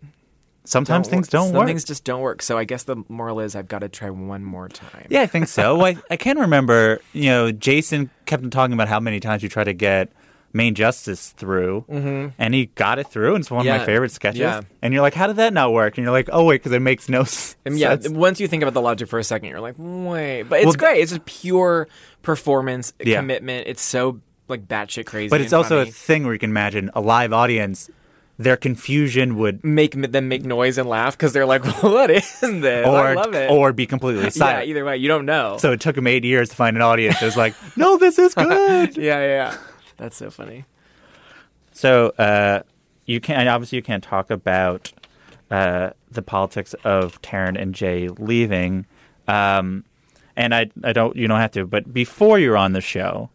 [0.65, 1.67] Sometimes things don't some work.
[1.67, 2.41] Things just don't work.
[2.43, 5.07] So I guess the moral is I've got to try one more time.
[5.11, 5.85] Yeah, I think so.
[5.85, 9.65] I, I can remember, you know, Jason kept talking about how many times you try
[9.65, 10.13] to get
[10.53, 12.29] Maine Justice through, mm-hmm.
[12.39, 14.41] and he got it through, and it's one of my favorite sketches.
[14.41, 14.61] Yeah.
[14.83, 15.97] And you're like, how did that not work?
[15.97, 18.11] And you're like, oh, wait, because it makes no s- And yeah, sense.
[18.11, 20.43] once you think about the logic for a second, you're like, wait.
[20.43, 21.01] But it's Well, great.
[21.01, 21.89] It's just pure
[22.23, 23.17] performance, Yeah.
[23.17, 23.67] commitment.
[23.67, 25.29] It's so like batshit crazy.
[25.31, 25.89] But it's also funny.
[25.91, 27.91] a thing where you can imagine a live audience,
[28.43, 32.87] their confusion would, make them make noise and laugh because they're like, "What is this?
[32.87, 34.67] or, I love it." or be completely silent.
[34.67, 35.57] yeah, either way, you don't know.
[35.59, 38.19] So it took them eight years to find an audience that was like, no, this
[38.19, 38.49] is good.
[38.97, 39.57] yeah, yeah, yeah.
[39.97, 40.65] That's so funny.
[41.73, 42.63] So uh,
[43.07, 44.93] you can't obviously you can't talk about
[45.51, 48.87] uh, the politics of Taran and Jay leaving,
[49.29, 49.85] um,
[50.37, 51.67] and I I don't you don't have to.
[51.67, 53.31] But before you were on the show,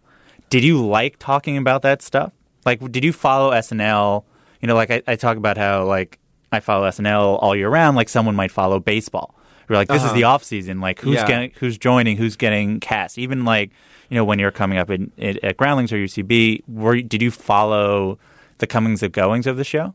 [0.49, 2.31] did you like talking about that stuff?
[2.65, 4.23] Like, did you follow SNL?
[4.61, 6.19] You know, like I, I talk about how like
[6.51, 7.95] I follow SNL all year round.
[7.97, 9.35] Like someone might follow baseball.
[9.69, 10.15] We're like, this is Uh-huh.
[10.15, 10.79] the off season.
[10.79, 11.27] Like, who's Yeah.
[11.27, 13.17] getting, who's joining, who's getting cast.
[13.17, 13.71] Even like,
[14.09, 17.21] you know, when you're coming up in, in, at Groundlings or UCB, were you- did
[17.21, 18.17] you follow
[18.59, 19.93] the comings and goings of the show?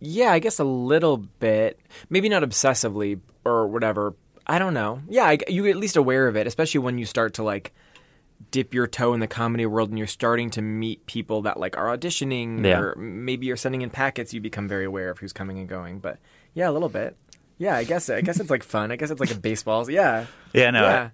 [0.00, 1.78] Yeah, I guess a little bit.
[2.08, 4.14] Maybe not obsessively or whatever.
[4.46, 5.02] I don't know.
[5.08, 7.74] Yeah, I, you're at least aware of it, especially when you start to like
[8.50, 11.76] dip your toe in the comedy world and you're starting to meet people that like
[11.76, 12.78] are auditioning Yeah.
[12.80, 14.32] or maybe you're sending in packets.
[14.34, 15.98] You become very aware of who's coming and going.
[15.98, 16.18] But
[16.54, 17.16] yeah, a little bit.
[17.58, 18.92] Yeah, I guess I guess it's like fun.
[18.92, 19.90] I guess it's like a baseball.
[19.90, 20.26] Yeah.
[20.52, 20.82] Yeah, no.
[20.82, 21.10] Yeah.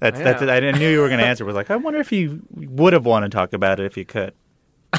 [0.00, 0.42] That's I that's.
[0.42, 0.52] know.
[0.52, 1.44] I knew you were going to answer.
[1.44, 4.04] Was like, I wonder if you would have wanted to talk about it if you
[4.04, 4.32] could.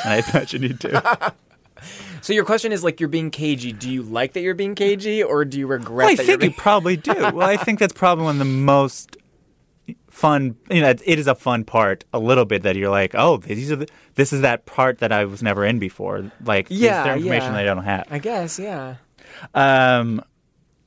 [0.03, 0.93] And I imagine you do.
[2.21, 3.71] So your question is like you're being cagey.
[3.71, 6.41] Do you like that you're being cagey, or do you regret Well, I that think
[6.41, 7.13] you're you probably do.
[7.13, 9.16] Well, I think that's probably one of the most
[10.17, 10.55] fun.
[10.69, 12.03] You know, it is a fun part.
[12.11, 15.11] A little bit that you're like, oh, these are the, this is that part that
[15.11, 16.31] I was never in before.
[16.43, 17.51] Like, Yeah, is there information yeah.
[17.51, 18.07] that I don't have?
[18.09, 18.95] I guess, yeah.
[19.53, 20.21] Um,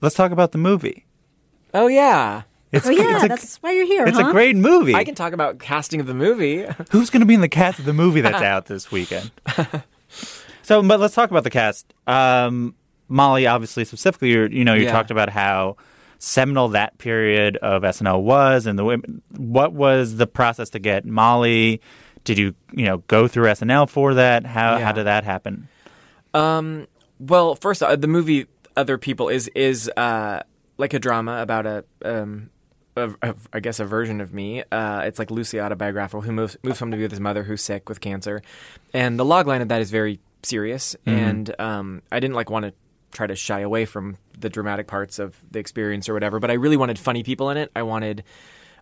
[0.00, 1.06] let's talk about the movie.
[1.72, 4.04] Oh yeah, It's, Oh yeah, it's a, that's why you're here.
[4.06, 4.28] it's huh?
[4.28, 4.94] a great movie.
[4.96, 6.66] I can talk about casting of the movie.
[6.90, 9.30] Who's going to be in the cast of the movie that's out this weekend?
[10.62, 11.94] so, but let's talk about the cast.
[12.08, 12.74] Um,
[13.08, 14.92] Molly, obviously, specifically, you're, you know, you Yeah.
[14.92, 15.76] talked about how
[16.20, 18.84] seminal that period of SNL was, and the.
[19.36, 21.80] What was the process to get Molly?
[22.22, 24.46] Did you, you know, go through SNL for that?
[24.46, 24.84] How Yeah.
[24.84, 25.66] how did that happen?
[26.34, 26.86] Um,
[27.18, 28.46] well, first, uh, the movie
[28.76, 30.42] "Other People" is is uh,
[30.78, 32.50] like a drama about a um,
[32.96, 34.62] a, a, I guess a version of me.
[34.70, 36.20] Uh, it's like loosely autobiographical.
[36.20, 38.42] Who moves moves home to be with his mother, who's sick with cancer,
[38.92, 40.96] and the log line of that is very serious.
[41.06, 42.72] And um, I didn't like want to
[43.12, 46.54] try to shy away from the dramatic parts of the experience or whatever, but I
[46.54, 47.70] really wanted funny people in it.
[47.76, 48.24] I wanted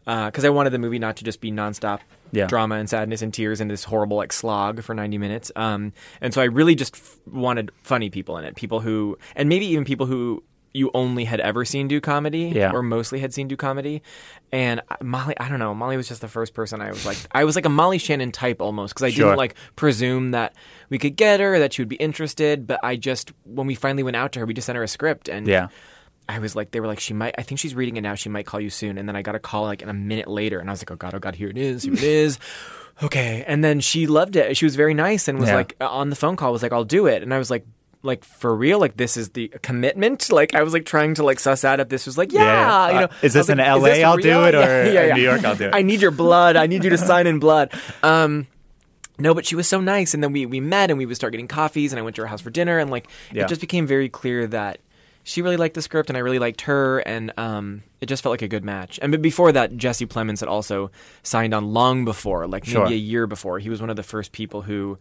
[0.04, 2.00] because I wanted the movie not to just be nonstop
[2.32, 2.46] Yeah.
[2.46, 5.52] drama and sadness and tears and this horrible like slog for 90 minutes.
[5.54, 9.50] Um, and so I really just f- wanted funny people in it, people who, and
[9.50, 10.42] maybe even people who
[10.74, 12.72] you only had ever seen do comedy Yeah.
[12.72, 14.02] or mostly had seen do comedy.
[14.52, 17.44] And Molly, I don't know, Molly was just the first person I was like, I
[17.44, 19.26] was like a Molly Shannon type almost because I Sure.
[19.26, 20.54] didn't like presume that
[20.90, 22.66] we could get her, that she would be interested.
[22.66, 24.88] But I just, when we finally went out to her, we just sent her a
[24.88, 25.68] script and Yeah.
[26.30, 28.14] I was like, they were like, she might, I think she's reading it now.
[28.14, 28.98] She might call you soon.
[28.98, 30.90] And then I got a call like in a minute later, and I was like,
[30.90, 32.38] oh god, oh god, here it is, here it is.
[33.02, 33.44] Okay.
[33.46, 34.54] And then she loved it.
[34.56, 35.54] She was very nice and was Yeah.
[35.54, 37.22] like uh, on the phone call was like, I'll do it.
[37.22, 37.64] And I was like,
[38.02, 40.30] like for real, like this is the commitment.
[40.30, 42.90] Like I was like trying to like suss out if this was like, yeah, Yeah.
[42.90, 43.78] you Uh, know, is this in like, LA?
[43.88, 45.14] this I'll do it, or Yeah, yeah.
[45.14, 45.44] New York?
[45.44, 45.74] I'll do it.
[45.74, 46.56] I need your blood.
[46.56, 47.72] I need you to sign in blood.
[48.02, 48.46] Um,
[49.18, 51.32] no, but she was so nice, and then we we met, and we would start
[51.32, 53.86] getting coffees, and I went to her house for dinner, and like it just became
[53.86, 54.78] very clear that
[55.24, 58.30] she really liked the script, and I really liked her, and um, it just felt
[58.32, 58.98] like a good match.
[59.02, 60.92] And but before that, Jesse Plemons had also
[61.24, 62.86] signed on long before, like maybe Sure.
[62.86, 63.58] a year before.
[63.58, 64.98] He was one of the first people who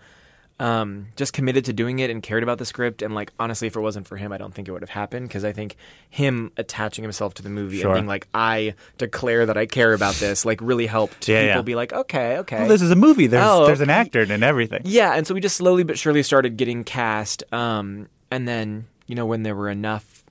[0.59, 3.01] um, just committed to doing it and cared about the script.
[3.03, 5.27] And like honestly, if it wasn't for him, I don't think it would have happened
[5.27, 5.75] because I think
[6.09, 7.91] him attaching himself to the movie Sure.
[7.91, 11.55] and being like, I declare that I care about this, like really helped Yeah, people
[11.57, 11.61] yeah.
[11.61, 12.59] be like, okay, okay.
[12.59, 13.27] Well, this is a movie.
[13.27, 14.81] There's Oh, there's an actor and everything.
[14.85, 17.43] Yeah, and so we just slowly but surely started getting cast.
[17.53, 20.23] Um, and then you know when there were enough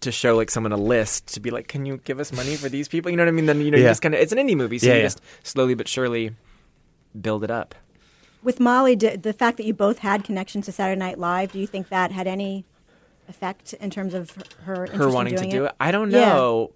[0.00, 2.68] to show like someone a list to be like, can you give us money for
[2.68, 3.10] these people?
[3.10, 3.46] You know what I mean?
[3.46, 3.90] Then you know you Yeah.
[3.90, 6.34] just kind of it's an indie movie, so you just slowly but surely
[7.20, 7.74] build it up.
[8.42, 11.58] With Molly, did, the fact that you both had connections to Saturday Night Live, do
[11.58, 12.64] you think that had any
[13.28, 14.30] effect in terms of
[14.64, 15.72] her her in wanting to do it.
[15.78, 16.72] I don't know.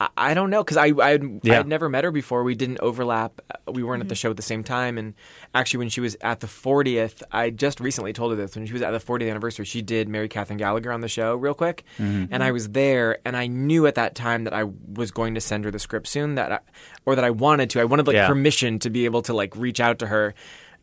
[0.00, 1.52] I, I don't know because I I had, Yeah.
[1.52, 2.42] I had never met her before.
[2.42, 3.40] We didn't overlap.
[3.50, 4.06] Uh, We weren't Mm-hmm.
[4.06, 4.98] at the show at the same time.
[4.98, 5.14] And
[5.54, 8.56] actually, when she was at the 40th, I just recently told her this.
[8.56, 11.36] When she was at the 40th anniversary, she did Mary Catherine Gallagher on the show
[11.36, 12.32] real quick, Mm-hmm.
[12.32, 13.18] and I was there.
[13.24, 16.08] And I knew at that time that I was going to send her the script
[16.08, 16.34] soon.
[16.36, 16.58] That I,
[17.06, 17.80] or that I wanted to.
[17.80, 18.26] I wanted like Yeah.
[18.26, 20.34] permission to be able to like reach out to her.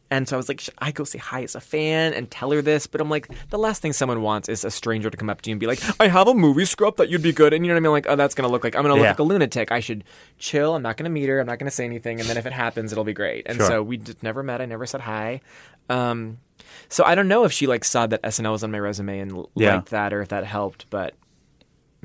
[0.09, 2.51] And so I was like, should I go say hi as a fan and tell
[2.51, 2.87] her this?
[2.87, 5.49] But I'm like, the last thing someone wants is a stranger to come up to
[5.49, 7.51] you and be like, I have a movie script that you'd be good.
[7.53, 7.91] And you know what I mean?
[7.91, 9.09] Like, oh, that's going to look like, I'm going to look Yeah.
[9.11, 9.71] like a lunatic.
[9.71, 10.05] I should
[10.39, 10.75] chill.
[10.75, 11.39] I'm not going to meet her.
[11.41, 12.21] I'm not going to say anything.
[12.21, 13.43] And then if it happens, it'll be great.
[13.47, 13.67] And Sure.
[13.67, 14.61] so we just never met.
[14.61, 15.41] I never said hi.
[15.89, 16.37] Um,
[16.89, 19.31] so I don't know if she like saw that SNL was on my resume and
[19.33, 19.75] l- Yeah.
[19.75, 21.13] liked that or if that helped, but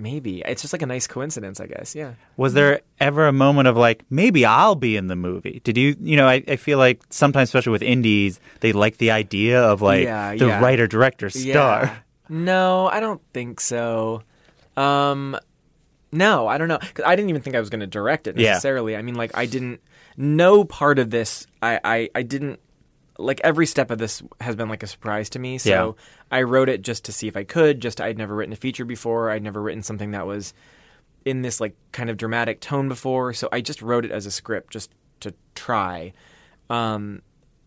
[0.03, 0.43] maybe.
[0.45, 1.95] It's just like a nice coincidence, I guess.
[1.95, 2.15] Yeah.
[2.37, 5.61] Was there ever a moment of like, maybe I'll be in the movie?
[5.65, 9.11] Did you, you know, I, I feel like sometimes, especially with indies, they like the
[9.13, 10.61] idea of like Yeah, the yeah.
[10.61, 11.85] writer director star.
[11.85, 11.97] Yeah.
[12.29, 14.23] No, I don't think so.
[14.77, 15.37] Um,
[16.11, 16.79] no, I don't know.
[16.79, 18.97] 'Cause I didn't even think I was going to direct it necessarily.
[18.97, 19.81] I mean, like, I didn't.
[20.17, 22.61] No part of this, I, I, I didn't.
[23.23, 25.59] Like every step of this has been like a surprise to me.
[25.59, 25.93] So Yeah.
[26.31, 27.81] I wrote it just to see if I could.
[27.81, 29.31] Just I'd never written a feature before.
[29.31, 30.53] I'd never written something that was
[31.25, 33.33] in this like kind of dramatic tone before.
[33.33, 36.13] So I just wrote it as a script just to try.
[36.69, 37.23] Um,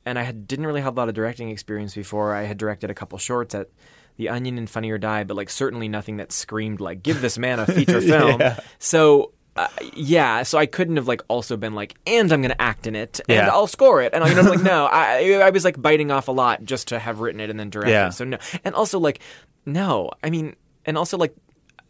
[0.05, 2.33] and I had, didn't really have a lot of directing experience before.
[2.35, 3.69] I had directed a couple shorts at
[4.17, 7.37] The Onion and Funny or Die, but like certainly nothing that screamed like "Give this
[7.37, 8.59] man a feature film." Yeah.
[8.79, 9.31] So.
[9.55, 12.95] Uh, yeah, so I couldn't have like also been like, and I'm gonna act in
[12.95, 13.49] it, and Yeah.
[13.49, 16.11] I'll score it, and I, you know, I'm like, no, I I was like biting
[16.11, 17.91] off a lot just to have written it and then directed.
[17.91, 18.07] Yeah.
[18.09, 18.11] it.
[18.13, 19.19] So no, and also like,
[19.65, 21.33] no, I mean, and also like,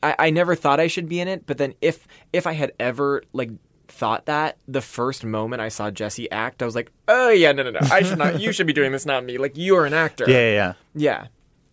[0.04, 2.72] I, I never thought I should be in it, but then if if I had
[2.80, 3.50] ever like
[3.88, 7.64] thought that the first moment I saw Jesse act, I was like, oh yeah, no,
[7.64, 8.40] no, no, I should not.
[8.40, 9.40] you should be doing this, not me.
[9.40, 10.26] Like you are an actor.
[10.28, 10.74] Yeah, yeah, yeah.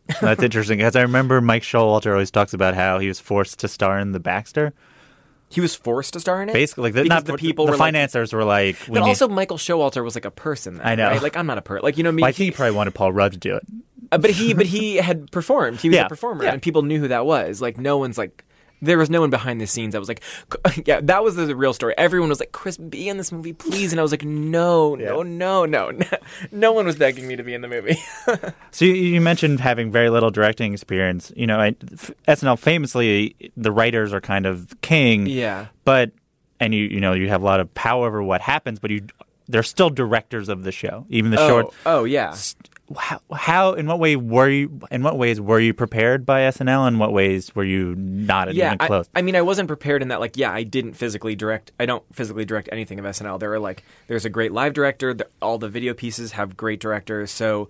[0.08, 0.14] yeah.
[0.22, 3.68] That's interesting because I remember Mike Showalter always talks about how he was forced to
[3.68, 4.72] star in The Baxter.
[5.52, 6.52] He was forced to star in it.
[6.54, 9.08] Basically, like the, not the people the were like, financiers were like, we but need-
[9.10, 10.78] also Michael Showalter was like a person.
[10.78, 11.08] Then, I know.
[11.08, 11.22] right?
[11.22, 11.82] Like I'm not a person.
[11.84, 12.22] Like you know, me.
[12.22, 13.62] Well, I think he probably wanted Paul Rudd to do it.
[14.10, 15.80] Uh, but he but he had performed.
[15.80, 16.06] He was Yeah.
[16.06, 16.52] a performer, Yeah.
[16.52, 17.60] and people knew who that was.
[17.60, 18.44] Like no one's like.
[18.82, 20.20] There was no one behind the scenes I was like,
[20.84, 21.94] yeah, that was the real story.
[21.96, 23.92] Everyone was like, Chris, be in this movie, please.
[23.92, 25.28] And I was like, no, no, Yeah.
[25.28, 25.92] no, no.
[26.52, 27.96] No one was begging me to be in the movie.
[28.72, 31.30] So you, you mentioned having very little directing experience.
[31.36, 35.26] You know, I, f- SNL famously, the writers are kind of king.
[35.26, 35.66] yeah.
[35.84, 36.10] But
[36.58, 39.06] and you you know you have a lot of power over what happens, but you
[39.48, 41.74] they're still directors of the show, even the Oh, short.
[41.84, 42.34] oh, yeah.
[42.98, 46.86] How, how in what way were you in what ways were you prepared by SNL
[46.88, 49.08] and what ways were you not yeah, even I, close?
[49.14, 50.20] I mean, I wasn't prepared in that.
[50.20, 51.72] Like, yeah, I didn't physically direct.
[51.78, 53.38] I don't physically direct anything of SNL.
[53.40, 55.14] There are like, there's a great live director.
[55.14, 57.30] The, all the video pieces have great directors.
[57.30, 57.68] So,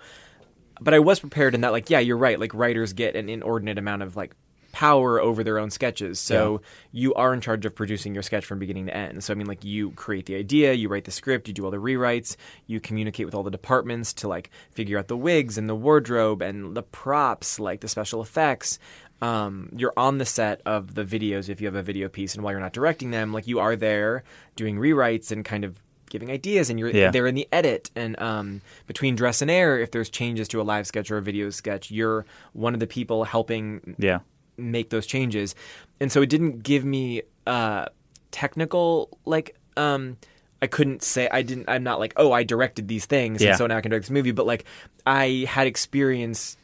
[0.80, 1.72] but I was prepared in that.
[1.72, 2.38] Like, yeah, you're right.
[2.38, 4.34] Like, writers get an inordinate amount of like
[4.72, 6.18] power over their own sketches.
[6.18, 6.60] So
[6.90, 9.22] you are in charge of producing your sketch from beginning to end.
[9.22, 11.70] So I mean, like, you create the idea, you write the script, you do all
[11.70, 15.68] the rewrites, you communicate with all the departments to like figure out the wigs and
[15.68, 18.78] the wardrobe and the props, like the special effects
[19.20, 22.42] um, you're on the set of the videos if you have a video piece, and
[22.42, 24.24] while you're not directing them, like you are there
[24.56, 27.12] doing rewrites and kind of giving ideas, and you're Yeah.
[27.12, 27.90] there in the edit.
[27.94, 31.22] And um, between dress and air, if there's changes to a live sketch or a
[31.22, 34.18] video sketch, you're one of the people helping yeah,
[34.56, 35.54] make those changes.
[36.00, 37.86] And so it didn't give me uh,
[38.30, 40.16] technical like um
[40.60, 43.50] I couldn't say I didn't I'm not like, oh, I directed these things Yeah.
[43.50, 44.64] and so now I can direct this movie, but like
[45.06, 46.56] I had experience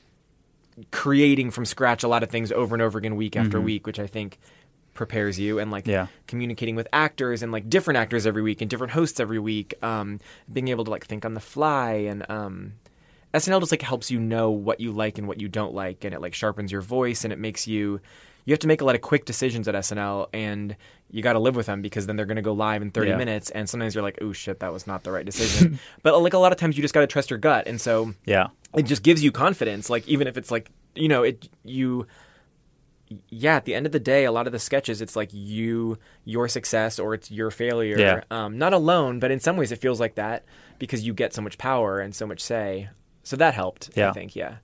[0.91, 3.99] creating from scratch a lot of things over and over again week after week, which
[3.99, 4.39] I think
[4.95, 5.91] prepares you and like Mm-hmm.
[5.91, 6.07] Yeah.
[6.27, 10.19] communicating with actors and like different actors every week and different hosts every week um
[10.53, 12.73] being able to like think on the fly and um
[13.39, 16.15] SNL just like helps you know what you like and what you don't like, and
[16.15, 18.01] it like sharpens your voice and it makes you.
[18.45, 20.75] You have to make a lot of quick decisions at SNL, and
[21.11, 23.11] you got to live with them because then they're going to go live in 30
[23.11, 23.17] Yeah.
[23.19, 26.33] minutes, and sometimes you're like, "Oh shit, that was not the right decision." but like
[26.33, 28.85] a lot of times, you just got to trust your gut, and so yeah, it
[28.85, 29.91] just gives you confidence.
[29.91, 32.07] Like even if it's like you know it you.
[33.31, 35.97] Yeah, at the end of the day, a lot of the sketches, it's like you,
[36.27, 37.99] your success, or it's your failure.
[37.99, 38.21] Yeah.
[38.31, 40.45] Um, not alone, but in some ways, it feels like that
[40.79, 42.91] because you get so much power and so much say.
[43.29, 43.91] So that helped.
[43.99, 44.35] I think.
[44.35, 44.57] Yeah.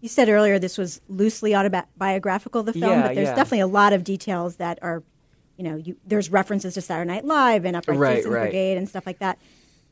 [0.00, 3.34] You said earlier this was loosely autobiographical, the film, Yeah, but there's yeah.
[3.36, 5.04] definitely a lot of details that are,
[5.56, 8.42] you know, you, there's references to Saturday Night Live and Upright Right, Citizens right.
[8.42, 9.38] Brigade and stuff like that.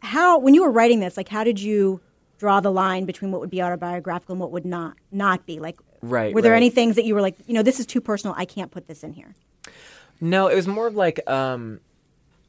[0.01, 2.01] How, when you were writing this, like, how did you
[2.39, 5.61] draw the line between what would be autobiographical and what would not not be?
[5.61, 6.57] Like, Right, Were there right.
[6.57, 8.89] any things that you were like, you know, this is too personal, I can't put
[8.89, 9.37] this in here?
[10.21, 11.79] No, it was more of like, um,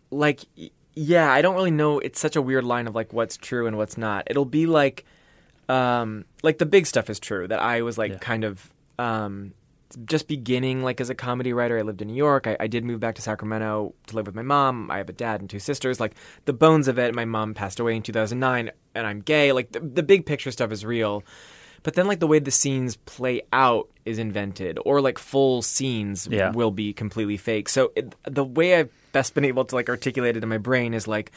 [0.09, 1.99] like, y- yeah, I don't really know.
[1.99, 4.23] It's such a weird line of like what's true and what's not.
[4.27, 5.05] It'll be like,
[5.69, 9.53] um, like the big stuff is true that I was like kind of, um,
[10.05, 11.77] just beginning like as a comedy writer.
[11.77, 12.47] I lived in New York.
[12.47, 14.89] I, I did move back to Sacramento to live with my mom.
[14.89, 15.99] I have a dad and two sisters.
[15.99, 16.15] Like
[16.45, 19.51] the bones of it, my mom passed away in 2009 and I'm gay.
[19.51, 21.23] Like the, the big picture stuff is real.
[21.83, 26.27] But then, like the way the scenes play out is invented, or like full scenes
[26.29, 26.51] Yeah.
[26.51, 27.67] will be completely fake.
[27.69, 30.93] So it, the way I've best been able to like articulate it in my brain
[30.93, 31.31] is like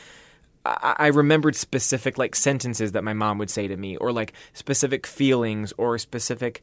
[0.64, 4.32] I, I remembered specific like sentences that my mom would say to me, or like
[4.52, 6.62] specific feelings, or specific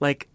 [0.00, 0.28] like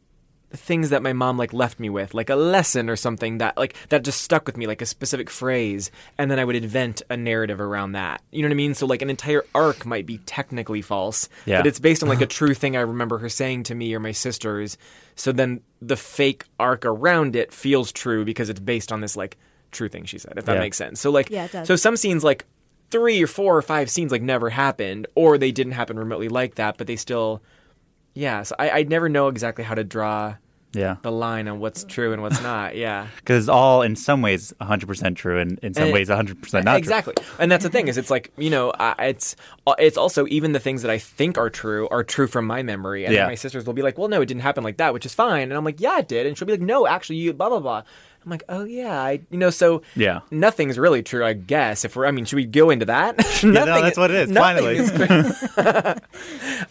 [0.54, 3.76] things that my mom like left me with, like a lesson or something that like
[3.90, 7.16] that just stuck with me, like a specific phrase, and then I would invent a
[7.16, 8.22] narrative around that.
[8.32, 8.74] You know what I mean?
[8.74, 11.60] So like an entire arc might be technically false, Yeah.
[11.60, 14.00] but it's based on like a true thing I remember her saying to me or
[14.00, 14.78] my sisters.
[15.16, 19.38] So then the fake arc around it feels true because it's based on this like
[19.72, 20.34] true thing she said.
[20.38, 20.60] If that Yeah.
[20.60, 21.00] makes sense.
[21.00, 21.68] So like Yeah, it does.
[21.68, 22.46] so some scenes like
[22.92, 26.56] three or four or five scenes like never happened, or they didn't happen remotely like
[26.56, 27.42] that, but they still.
[28.14, 30.36] Yeah, so I, I never know exactly how to draw
[30.74, 30.98] yeah.
[31.02, 32.76] the line on what's true and what's not.
[32.76, 33.08] Yeah.
[33.16, 36.76] Because it's all in some ways 100% true and in some And- ways 100% not
[36.78, 37.14] exactly.
[37.40, 39.38] And that's the thing is it's like, you know, I, it's
[39.80, 43.06] it's also even the things that I think are true are true from my memory.
[43.06, 43.28] And then Yeah.
[43.28, 45.44] my sisters will be like, "Well, no, it didn't happen like that," which is fine.
[45.44, 47.60] And I'm like, "Yeah, it did." And she'll be like, "No, actually, you blah blah
[47.62, 47.84] blah."
[48.24, 50.22] I'm like, "Oh yeah, I you know, so Yeah.
[50.30, 51.84] nothing's really true, I guess.
[51.86, 53.16] If we're I mean, should we go into that?
[53.44, 54.78] Yeah, no, that's what it is, finally.
[54.78, 54.92] is.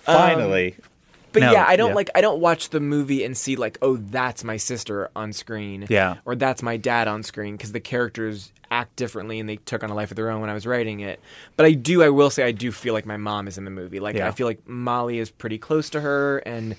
[0.07, 0.77] Um, finally.
[1.33, 1.95] But No, yeah, I don't yeah.
[1.95, 5.87] like I don't watch the movie and see like, oh, that's my sister on screen.
[5.89, 6.17] Yeah.
[6.25, 9.91] Or that's my dad on screen because the characters act differently and they took on
[9.91, 11.21] a life of their own when I was writing it.
[11.57, 13.71] But I do I will say I do feel like my mom is in the
[13.71, 14.01] movie.
[14.01, 14.27] Like Yeah.
[14.29, 16.75] I feel like Molly is pretty close to her and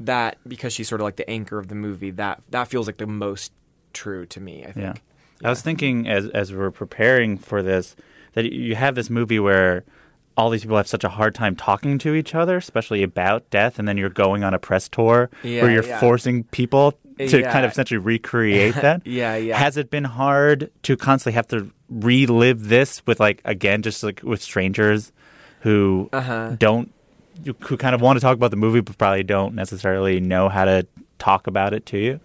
[0.00, 2.98] that because she's sort of like the anchor of the movie, that that feels like
[2.98, 3.52] the most
[4.02, 4.72] true to me, I Yeah.
[4.92, 5.02] think.
[5.44, 7.94] I was thinking as as we're preparing for this
[8.34, 9.84] that you have this movie where
[10.36, 13.78] all these people have such a hard time talking to each other, especially about death,
[13.78, 15.98] and then you're going on a press tour Yeah, where you're yeah.
[16.00, 17.52] forcing people to Yeah.
[17.52, 19.04] kind of essentially recreate that.
[19.04, 19.56] Yeah, yeah.
[19.58, 24.20] Has it been hard to constantly have to relive this with like again just like
[24.22, 25.10] with strangers
[25.60, 26.54] who Uh-huh.
[26.58, 26.92] don't
[27.60, 30.64] who kind of want to talk about the movie but probably don't necessarily know how
[30.64, 30.86] to
[31.18, 32.20] talk about it to you?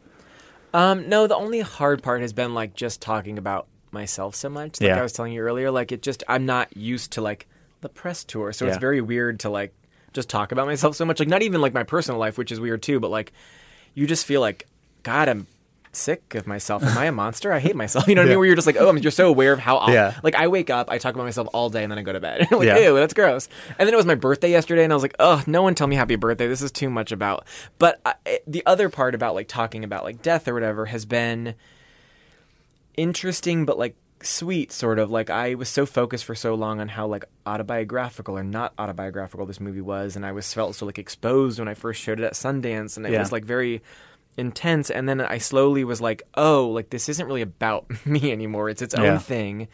[0.73, 4.81] Um, no, the only hard part has been like just talking about myself so much.
[4.81, 4.99] Like Yeah.
[4.99, 7.47] I was telling you earlier, like it just I'm not used to like
[7.81, 9.73] the press tour, so it's very weird to like
[10.13, 11.19] just talk about myself so much.
[11.19, 13.33] Like not even like my personal life, which is weird too, but like
[13.93, 14.67] you just feel like
[15.03, 15.47] God, I'm
[15.95, 16.83] sick of myself.
[16.83, 17.53] Am I a monster?
[17.53, 18.07] I hate myself.
[18.13, 18.39] You know what I mean?
[18.39, 19.87] Where you're just like, oh, I'm, you're so aware of how.
[19.89, 20.19] Yeah.
[20.23, 22.19] Like I wake up, I talk about myself all day, and then I go to
[22.19, 22.47] bed.
[22.51, 22.77] like, Yeah.
[22.79, 23.47] ew, that's gross.
[23.79, 25.87] And then it was my birthday yesterday, and I was like, oh, no one tell
[25.87, 26.47] me happy birthday.
[26.47, 27.45] This is too much about.
[27.79, 31.55] But I, the other part about like talking about like death or whatever has been
[32.95, 35.11] interesting, but like sweet, sort of.
[35.11, 39.45] Like I was so focused for so long on how like autobiographical or not autobiographical
[39.45, 42.23] this movie was, and I was felt so like exposed when I first showed it
[42.23, 43.19] at Sundance, and it Yeah.
[43.19, 43.81] was like very
[44.37, 48.69] intense and then i slowly was like oh like this isn't really about me anymore.
[48.69, 49.17] It's its own Yeah.
[49.19, 49.67] thing.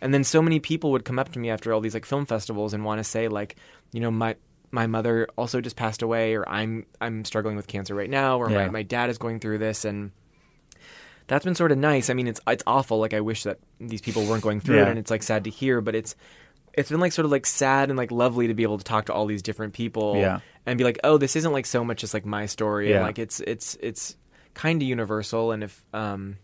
[0.00, 2.24] And then so many people would come up to me after all these like film
[2.24, 3.56] festivals and want to say like
[3.92, 4.36] you know my
[4.70, 8.48] my mother also just passed away or i'm i'm struggling with cancer right now or
[8.50, 8.66] Yeah.
[8.66, 10.12] my, my dad is going through this and
[11.26, 12.08] that's been sort of nice.
[12.08, 12.98] I mean it's it's awful.
[12.98, 15.50] Like i wish that these people weren't going through it and it's like sad to
[15.50, 16.16] hear but it's
[16.74, 19.06] it's been like sort of like sad and like lovely to be able to talk
[19.06, 20.40] to all these different people Yeah.
[20.66, 22.92] and be like oh this isn't like so much just like my story.
[22.92, 24.16] And like it's it's it's
[24.54, 25.52] kind of universal.
[25.52, 26.36] And if um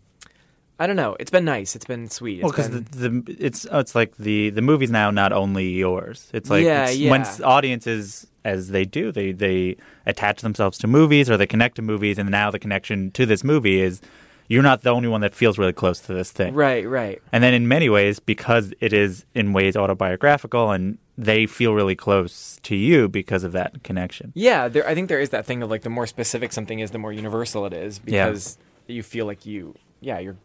[0.77, 1.15] i don't know.
[1.19, 1.75] It's been nice.
[1.75, 2.43] It's been sweet.
[2.43, 5.31] Well, It's because been- the, the it's oh, it's like the the movie's now not
[5.31, 6.29] only yours.
[6.33, 7.11] It's like Yeah, it's, yeah.
[7.11, 11.81] when audiences as they do they they attach themselves to movies or they connect to
[11.81, 14.01] movies, and now the connection to this movie is
[14.47, 16.53] you're not the only one that feels really close to this thing.
[16.53, 21.45] right right And then in many ways, because it is in ways autobiographical, and they
[21.45, 24.31] feel really close to you because of that connection.
[24.35, 26.91] yeah there i think there is that thing of like the more specific something is
[26.91, 28.25] the more universal it is Yeah.
[28.27, 30.35] because you feel like you yeah you're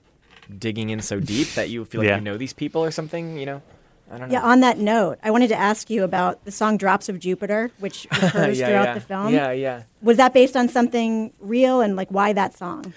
[0.59, 2.17] digging in so deep that you feel like Yeah.
[2.17, 3.63] you know these people or something you know
[4.11, 6.77] i don't know Yeah, on that note, I wanted to ask you about the song
[6.79, 8.95] Drops of Jupiter, which occurs yeah, throughout yeah.
[8.95, 9.35] the film.
[9.35, 12.93] yeah yeah Was that based on something real and like why that song?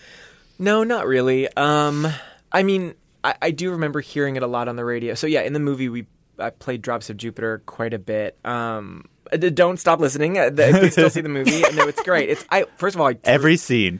[0.59, 1.47] No, not really.
[1.55, 2.07] Um,
[2.51, 2.93] I mean,
[3.23, 5.13] I, I do remember hearing it a lot on the radio.
[5.15, 6.05] So yeah, in the movie we
[6.39, 8.37] I played Drops of Jupiter quite a bit.
[8.45, 9.05] Um,
[9.53, 10.37] don't stop listening.
[10.37, 11.61] Uh, You still see the movie.
[11.73, 12.29] No, it's great.
[12.29, 13.99] It's I first of all, I tru- Every scene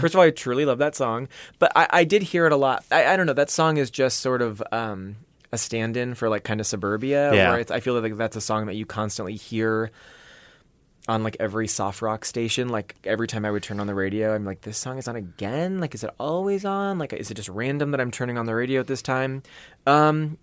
[0.00, 1.28] first of all, I truly love that song.
[1.58, 2.84] But I, I did hear it a lot.
[2.90, 3.32] I, I don't know.
[3.32, 5.16] That song is just sort of um,
[5.52, 7.34] a stand-in for like kind of suburbia.
[7.34, 7.50] Yeah.
[7.50, 9.90] Where it's, I feel like that's a song that you constantly hear
[11.06, 12.68] on like every soft rock station.
[12.68, 15.16] Like every time I would turn on the radio, I'm like, this song is on
[15.16, 15.78] again.
[15.80, 16.98] Like, is it always on?
[16.98, 19.42] Like, is it just random that I'm turning on the radio at this time?
[19.86, 20.38] Um,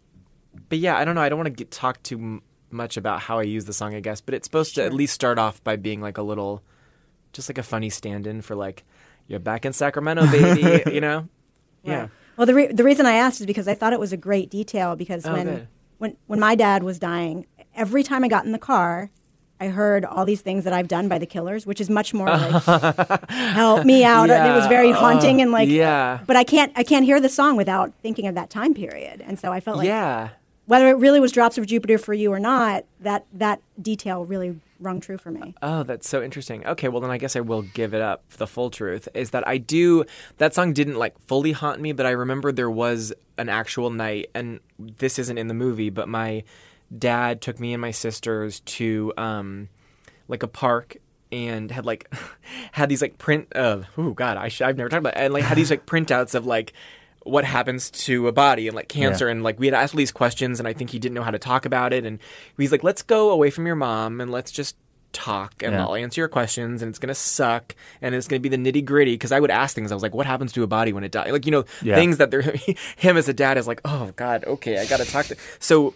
[0.70, 1.22] but yeah, I don't know.
[1.22, 3.96] I don't want to get talk too m- much about how I use the song,
[3.96, 4.22] I guess.
[4.22, 6.62] But it's supposed to at least start off by being like a little,
[7.34, 8.84] just like a funny stand-in for like,
[9.28, 10.84] you're back in Sacramento, baby.
[10.94, 11.28] you know?
[11.84, 12.10] Yeah.
[12.38, 14.50] Well, the re- the reason I asked is because I thought it was a great
[14.50, 15.68] detail because Oh, when good.
[15.98, 17.46] when when my dad was dying,
[17.76, 19.10] every time I got in the car,
[19.62, 22.26] I heard all these things that I've done by the Killers, which is much more
[22.26, 22.64] like
[23.30, 24.32] help me out.
[24.32, 26.22] And it was very haunting and like yeah.
[26.26, 29.40] But I can't I can't hear the song without thinking of that time period, and
[29.40, 30.30] so I felt like yeah.
[30.66, 34.60] whether it really was Drops of Jupiter for you or not, that that detail really
[34.80, 35.54] rung true for me.
[35.62, 36.66] Oh, that's so interesting.
[36.66, 38.28] Okay, well then I guess I will give it up.
[38.32, 40.06] The full truth is that I do
[40.38, 44.32] that song didn't like fully haunt me, but I remember there was an actual night,
[44.34, 46.44] and this isn't in the movie, but my
[46.98, 49.70] dad took me and my sisters to um
[50.28, 50.98] like a park
[51.32, 52.12] and had like
[52.74, 55.44] had these like print of oh god I sh- I've never talked about and like
[55.44, 56.74] had these like printouts of like
[57.24, 60.12] what happens to a body and like cancer and like we had asked all these
[60.12, 62.20] questions and I think he didn't know how to talk about it and
[62.58, 64.76] he's like let's go away from your mom and let's just
[65.14, 65.86] talk and Yeah.
[65.86, 69.14] I'll answer your questions and it's gonna suck and it's gonna be the nitty gritty
[69.14, 71.12] because I would ask things I was like what happens to a body when it
[71.12, 71.96] dies like you know Yeah.
[71.96, 72.42] things that they're
[72.98, 75.94] him as a dad is like oh god okay I gotta talk to so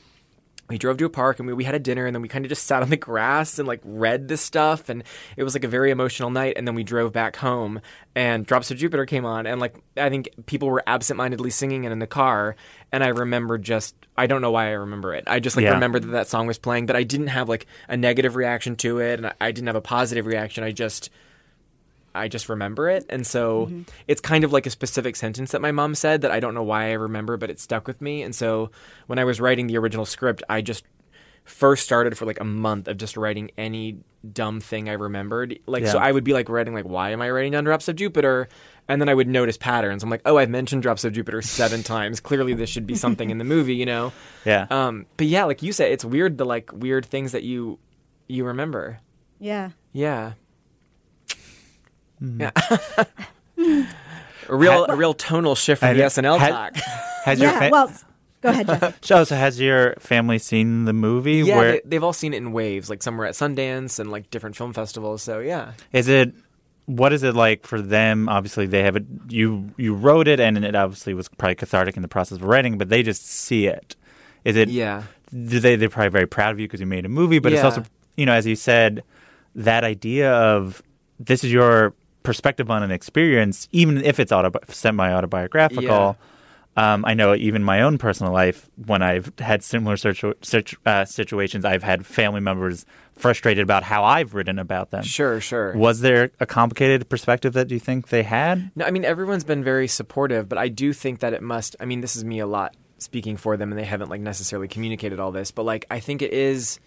[0.67, 2.43] we drove to a park and we, we had a dinner and then we kind
[2.43, 5.03] of just sat on the grass and like read this stuff and
[5.37, 7.79] it was like a very emotional night and then we drove back home
[8.15, 11.91] and drops of jupiter came on and like i think people were absentmindedly singing it
[11.91, 12.55] in the car
[12.91, 15.73] and i remember just i don't know why i remember it i just like Yeah.
[15.73, 18.99] remember that that song was playing but i didn't have like a negative reaction to
[18.99, 21.09] it and I, I didn't have a positive reaction i just
[22.15, 23.05] I just remember it.
[23.09, 23.71] And so
[24.07, 26.63] it's kind of like a specific sentence that my mom said that I don't know
[26.63, 28.23] why I remember, but it stuck with me.
[28.23, 28.71] And so
[29.07, 30.85] when I was writing the original script, I just
[31.43, 33.99] first started for like a month of just writing any
[34.33, 35.59] dumb thing I remembered.
[35.67, 37.95] Like, so I would be like writing, like, why am I writing down Drops of
[37.95, 38.47] Jupiter?
[38.87, 40.01] And then I would notice patterns.
[40.01, 42.19] I'm like, oh, I've mentioned Drops of Jupiter seven times.
[42.19, 44.11] Clearly, this should be something in the movie, you know?
[44.45, 44.67] Yeah.
[44.69, 47.79] Um, but yeah, like you said, it's weird the like weird things that you
[48.27, 48.99] you remember.
[49.39, 49.71] Yeah.
[49.91, 50.33] Yeah.
[52.39, 52.51] Yeah.
[54.47, 56.75] A real, a real tonal shift from the And SNL had- talk.
[57.25, 57.59] Has your Yeah.
[57.59, 57.93] fa- Well,
[58.41, 58.97] go ahead, Jeff.
[59.03, 61.37] so, so has your family seen the movie?
[61.37, 62.87] Yeah, Where they, they've all seen it in waves.
[62.87, 65.23] Like some were at Sundance and like different film festivals.
[65.23, 66.35] So yeah, is it?
[66.85, 68.29] What is it like for them?
[68.29, 69.05] Obviously, they have it.
[69.29, 72.77] You you wrote it, and it obviously was probably cathartic in the process of writing.
[72.77, 73.95] But they just see it.
[74.43, 74.69] Is it?
[74.69, 75.01] yeah,
[75.31, 75.75] Do they?
[75.75, 77.39] They're probably very proud of you because you made a movie.
[77.39, 77.83] But it's also,
[78.15, 79.03] you know, as you said,
[79.55, 80.83] that idea of
[81.19, 81.95] this is your
[82.25, 86.17] perspective on an experience, even if it's auto semi autobiographical.
[86.77, 91.05] Um, I know even my own personal life, when I've had similar situ- situ- uh,
[91.05, 95.03] situations, I've had family members frustrated about how I've written about them.
[95.03, 95.73] sure, sure.
[95.77, 98.71] Was there a complicated perspective that you think they had?
[98.75, 101.77] No, I mean everyone's been very supportive, but I do think that it must.
[101.79, 104.67] I mean, this is me a lot speaking for them, and they haven't like necessarily
[104.67, 106.81] communicated all this, but like I think it is.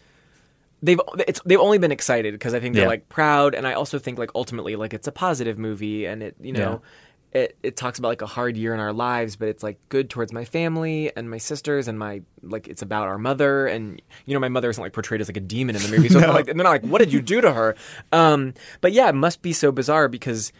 [0.82, 2.88] They've it's they've only been excited because I think they're Yeah.
[2.88, 6.36] like proud, and I also think like ultimately like it's a positive movie, and it
[6.40, 6.82] you know.
[7.30, 10.08] It, it talks about like a hard year in our lives, but it's like good
[10.08, 14.32] towards my family and my sisters and my like it's about our mother and you
[14.32, 16.26] know my mother isn't like portrayed as like a demon in the movie, so it's
[16.26, 17.74] not like and they're not like what did you do to her?
[18.12, 20.54] Um, but yeah, it must be so bizarre because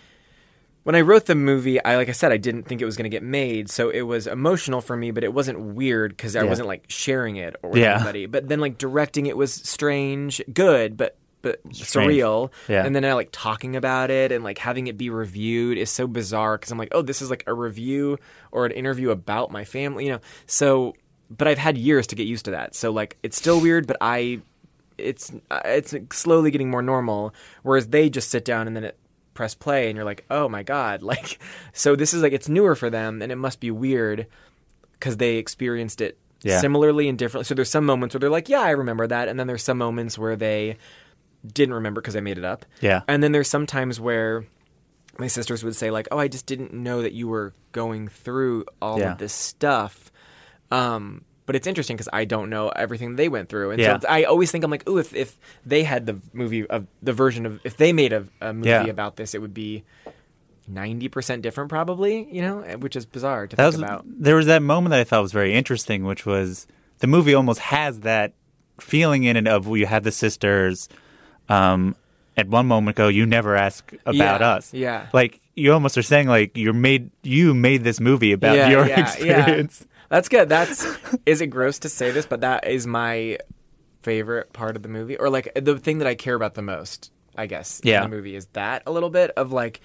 [0.89, 3.05] when I wrote the movie, I like I said, I didn't think it was going
[3.05, 6.45] to get made, so it was emotional for me, but it wasn't weird because I
[6.45, 6.49] Yeah.
[6.49, 7.97] wasn't like sharing it or with Yeah.
[7.97, 8.24] anybody.
[8.24, 12.14] But then like directing it was strange, good, but but Strange.
[12.14, 12.51] surreal.
[12.68, 12.86] Yeah.
[12.86, 16.07] And then I like talking about it and like having it be reviewed is so
[16.07, 18.16] bizarre because I'm like, oh, this is like a review
[18.51, 20.20] or an interview about my family, you know.
[20.47, 20.95] So,
[21.30, 22.74] but I've had years to get used to that.
[22.74, 24.41] So like, it's still weird, but I
[24.97, 25.32] it's
[25.66, 27.34] it's slowly getting more normal.
[27.62, 28.97] Whereas they just sit down and then it
[29.39, 31.39] press play, and you're like, oh my god, like
[31.72, 34.26] so this is like it's newer for them, and it must be weird
[34.93, 36.61] because they experienced it Yeah.
[36.61, 37.45] similarly and differently.
[37.45, 39.78] So there's some moments where they're like, yeah, I remember that, and then there's some
[39.78, 40.76] moments where they
[41.47, 42.66] didn't remember because I made it up.
[42.80, 43.03] Yeah.
[43.09, 44.45] and then there's some times where
[45.18, 48.64] my sisters would say like, oh, I just didn't know that you were going through
[48.82, 49.12] all Yeah.
[49.12, 50.11] of this stuff.
[50.70, 53.99] Um, but it's interesting because I don't know everything they went through, and Yeah.
[53.99, 57.14] so I always think I'm like, ooh, if if they had the movie of the
[57.14, 58.84] version of if they made a, a movie Yeah.
[58.84, 59.82] about this, it would be
[60.66, 62.28] ninety percent different, probably.
[62.30, 64.05] You know, which is bizarre to That think was about.
[64.07, 66.66] there was that moment that I thought was very interesting, which was
[66.99, 68.34] the movie almost has that
[68.80, 70.88] feeling in it of you have the sisters.
[71.49, 71.96] Um,
[72.36, 74.72] at one moment go, you never ask about Yeah, us.
[74.72, 75.07] yeah.
[75.12, 78.86] like you almost are saying like you're made you made this movie about yeah, your
[78.92, 79.84] yeah, experience.
[80.09, 80.48] That's good.
[80.48, 80.86] That's
[81.26, 83.38] is it gross to say this, but that is my
[84.02, 87.11] favorite part of the movie, or like the thing that I care about the most.
[87.36, 88.02] I guess Yeah.
[88.04, 89.80] in the movie is that a little bit of like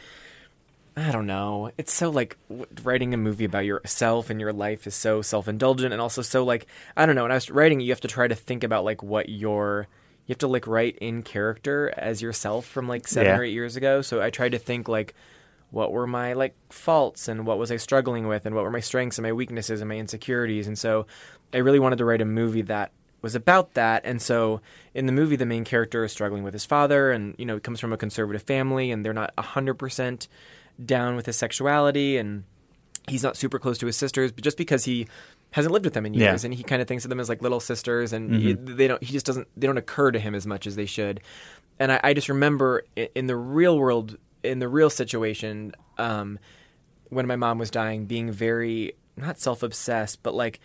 [0.95, 1.71] I don't know.
[1.77, 2.37] It's so like
[2.83, 6.43] writing a movie about yourself and your life is so self indulgent and also so
[6.43, 7.23] like I don't know.
[7.23, 9.87] When I was writing, you have to try to think about like what your
[10.25, 13.37] you have to like write in character as yourself from like seven Yeah.
[13.39, 14.01] or eight years ago.
[14.01, 15.13] So I tried to think like
[15.73, 18.79] what were my like faults and what was I struggling with and what were my
[18.79, 20.67] strengths and my weaknesses and my insecurities.
[20.67, 21.07] And so
[21.51, 22.91] I really wanted to write a movie that
[23.23, 24.05] was about that.
[24.05, 24.61] And so
[24.93, 27.59] in the movie, the main character is struggling with his father and, you know, he
[27.59, 30.27] comes from a conservative family and they're not 100%
[30.85, 32.43] down with his sexuality and
[33.07, 35.07] he's not super close to his sisters, but just because he
[35.51, 36.29] hasn't lived with them in Yeah.
[36.29, 38.75] years and he kind of thinks of them as like little sisters and he, mm-hmm.
[38.75, 41.19] they don't, he just doesn't, they don't occur to him as much as they should.
[41.79, 42.83] And I, I just remember
[43.15, 46.39] in the real world, in the real situation, um,
[47.09, 50.59] when my mom was dying, being very not self obsessed, but like,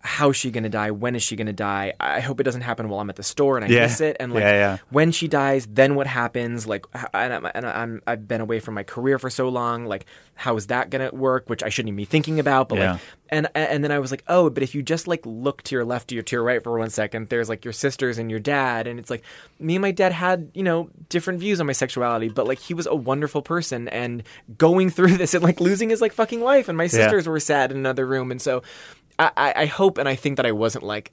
[0.00, 0.90] how's she gonna die?
[0.92, 1.92] When is she gonna die?
[1.98, 3.82] I hope it doesn't happen while I'm at the store and I Yeah.
[3.82, 4.16] miss it.
[4.20, 4.76] And like, Yeah, yeah.
[4.90, 6.66] when she dies, then what happens?
[6.66, 9.86] Like, and, I'm, and I'm I've been away from my career for so long.
[9.86, 11.50] Like, how is that gonna work?
[11.50, 12.68] Which I shouldn't even be thinking about.
[12.68, 15.62] But like, and and then I was like, oh, but if you just like look
[15.64, 18.30] to your left or to your right for one second, there's like your sisters and
[18.30, 19.22] your dad, and it's like
[19.58, 22.72] me and my dad had you know different views on my sexuality, but like he
[22.72, 24.22] was a wonderful person and
[24.56, 27.72] going through this and like losing his like fucking wife, and my sisters were sad
[27.72, 28.62] in another room, and so
[29.18, 31.10] I, I, hope and I think that I wasn't like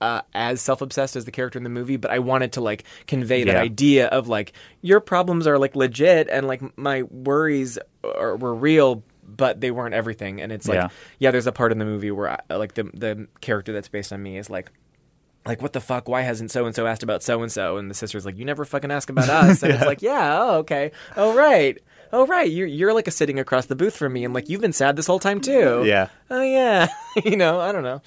[0.00, 2.84] uh, as self obsessed as the character in the movie, but I wanted to like
[3.06, 3.60] convey that Yeah.
[3.60, 9.02] idea of like your problems are like legit and like my worries are, were real,
[9.26, 10.40] but they weren't everything.
[10.40, 10.88] And it's like, Yeah.
[11.18, 14.12] yeah, there's a part in the movie where I, like the the character that's based
[14.12, 14.70] on me is like.
[15.46, 16.08] Like what the fuck?
[16.08, 17.78] Why hasn't so and so asked about so and so?
[17.78, 20.56] And the sister's like, "You never fucking ask about us." And it's like, "Yeah, oh,
[20.58, 21.78] okay, oh right,
[22.12, 24.60] oh right, you're you're like a sitting across the booth from me, and like you've
[24.60, 26.08] been sad this whole time too." Yeah.
[26.30, 26.88] Oh yeah,
[27.24, 28.02] you know, I don't know.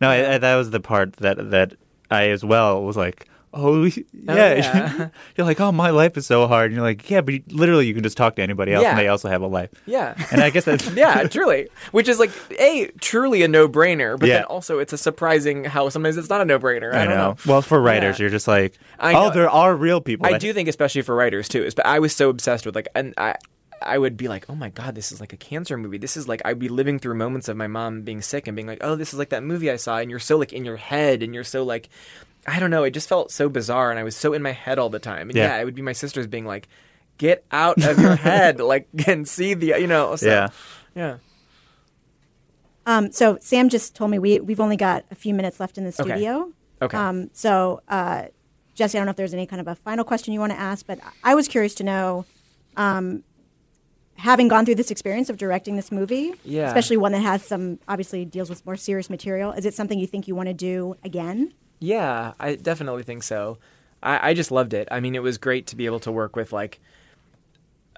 [0.00, 1.74] No, I, I, that was the part that that
[2.10, 5.08] I as well was like, Oh, oh yeah, yeah.
[5.36, 6.66] you're like, oh my life is so hard.
[6.66, 8.90] And you're like, yeah, but you, literally you can just talk to anybody else, Yeah.
[8.90, 9.70] and they also have a life.
[9.86, 10.14] Yeah.
[10.32, 11.68] And I guess that's yeah, truly.
[11.92, 14.36] Which is like a truly a no brainer, but Yeah.
[14.36, 16.92] then also it's a surprising how sometimes it's not a no brainer.
[16.92, 17.30] I, I don't know.
[17.32, 17.36] know.
[17.46, 20.26] Well, for writers, you're just like, I oh, there are real people.
[20.26, 21.64] I do think especially for writers too.
[21.64, 23.34] is- But I was so obsessed with like and I
[23.80, 25.98] I would be like, oh my god, this is like a cancer movie.
[25.98, 28.66] This is like I'd be living through moments of my mom being sick and being
[28.66, 30.76] like, oh, this is like that movie I saw, and you're so like in your
[30.76, 31.88] head, and you're so like,
[32.48, 34.78] I don't know, it just felt so bizarre, and I was so in my head
[34.78, 35.28] all the time.
[35.30, 35.44] And Yeah.
[35.56, 36.68] yeah, it would be my sisters being like,
[37.18, 40.48] get out of your head, like and see the you know, so, Yeah.
[40.94, 41.16] yeah.
[42.86, 45.84] Um, so Sam just told me we we've only got a few minutes left in
[45.84, 46.02] the Okay.
[46.02, 46.52] studio.
[46.80, 46.96] Okay.
[46.96, 48.26] Um, so uh,
[48.74, 50.58] Jesse, I don't know if there's any kind of a final question you want to
[50.58, 52.24] ask, but I was curious to know,
[52.76, 53.24] um,
[54.16, 56.66] having gone through this experience of directing this movie, Yeah.
[56.68, 60.06] especially one that has some obviously deals with more serious material, is it something you
[60.06, 61.52] think you want to do again?
[61.80, 63.58] Yeah, I definitely think so.
[64.02, 64.88] I, I just loved it.
[64.90, 66.80] I mean, it was great to be able to work with like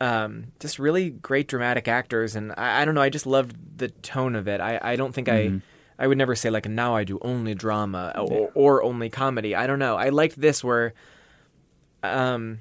[0.01, 3.03] um, just really great dramatic actors, and I, I don't know.
[3.03, 4.61] I just loved the tone of it.
[4.61, 5.61] I, I don't think I
[5.99, 9.55] I would never say like now I do only drama or, or only comedy.
[9.55, 9.97] I don't know.
[9.97, 10.95] I liked this where
[12.03, 12.61] um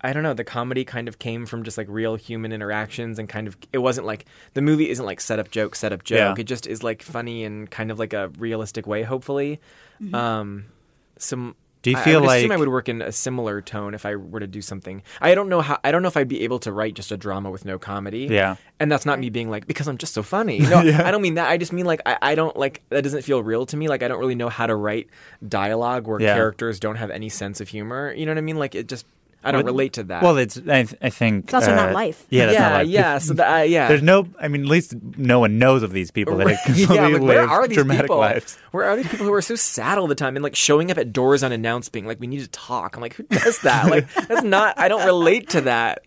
[0.00, 3.28] I don't know, the comedy kind of came from just like real human interactions and
[3.28, 6.36] kind of it wasn't like the movie isn't like set up joke, set up joke.
[6.36, 6.40] Yeah.
[6.40, 9.60] It just is like funny and kind of like a realistic way, hopefully.
[10.14, 10.66] Um
[11.16, 13.60] some Do you I- feel I would assume like- I would work in a similar
[13.60, 15.02] tone if I were to do something.
[15.20, 17.16] I don't know how I don't know if I'd be able to write just a
[17.16, 18.28] drama with no comedy.
[18.30, 18.54] Yeah.
[18.78, 20.60] And that's not me being like because I'm just so funny.
[20.60, 21.48] No, I don't mean that.
[21.48, 23.88] I just mean like I, I don't like that doesn't feel real to me.
[23.88, 25.08] Like I don't really know how to write
[25.46, 26.34] dialogue where Yeah.
[26.34, 28.12] characters don't have any sense of humor.
[28.12, 28.58] You know what I mean?
[28.58, 29.04] Like it just
[29.44, 30.22] I don't Well, relate to that.
[30.22, 32.26] Well, it's I, th- I think It's also not uh, life.
[32.28, 32.88] Yeah, that's yeah, not life.
[32.88, 33.18] yeah.
[33.18, 33.86] So that, uh, yeah.
[33.88, 34.28] There's no.
[34.40, 36.58] I mean, at least no one knows of these people that Right.
[36.74, 38.18] yeah, like, where live are these dramatic people?
[38.18, 38.58] lives.
[38.72, 40.98] Where are these people who are so sad all the time and like showing up
[40.98, 43.88] at doors unannounced, being like, "We need to talk." I'm like, who does that?
[43.90, 44.76] Like, that's not.
[44.78, 46.02] I don't relate to that.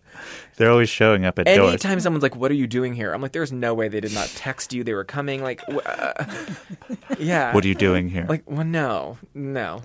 [0.56, 1.58] They're always showing up at doors.
[1.70, 4.12] Anytime someone's like, "What are you doing here?" I'm like, "There's no way they did
[4.12, 4.84] not text you.
[4.84, 6.24] They were coming." Like, uh,
[7.18, 7.54] yeah.
[7.54, 8.26] What are you doing here?
[8.28, 9.82] Like, well, no, no.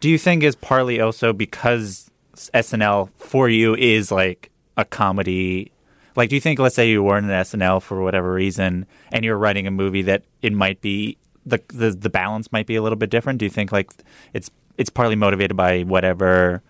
[0.00, 5.70] Do you think is partly also because SNL for you is like a comedy?
[6.16, 9.36] Like, do you think, let's say you weren't an SNL for whatever reason, and you're
[9.38, 11.16] writing a movie that it might be
[11.46, 13.38] the the, the balance might be a little bit different?
[13.40, 13.92] Do you think like
[14.32, 16.62] it's it's partly motivated by whatever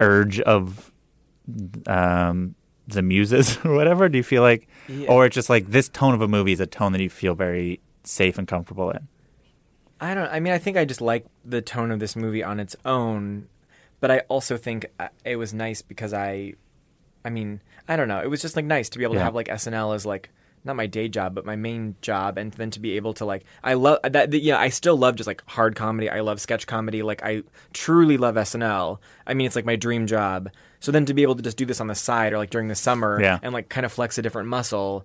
[0.00, 0.92] urge of
[1.86, 2.54] um,
[2.86, 4.08] the muses or whatever?
[4.08, 5.08] Do you feel like, Yeah.
[5.08, 7.34] or it's just like this tone of a movie is a tone that you feel
[7.34, 9.08] very safe and comfortable in?
[10.00, 10.28] I don't.
[10.28, 13.48] I mean, I think I just like the tone of this movie on its own,
[14.00, 16.54] but I also think uh, it was nice because I,
[17.24, 18.20] I mean, I don't know.
[18.20, 20.30] It was just like nice to be able to have like SNL as like
[20.64, 23.44] not my day job, but my main job, and then to be able to like
[23.62, 24.30] I love that.
[24.30, 26.10] the- Yeah, I still love just like hard comedy.
[26.10, 27.02] I love sketch comedy.
[27.02, 27.42] Like I
[27.72, 28.98] truly love SNL.
[29.26, 30.50] I mean, it's like my dream job.
[30.80, 32.68] So then to be able to just do this on the side or like during
[32.68, 33.38] the summer Yeah.
[33.42, 35.04] and like kind of flex a different muscle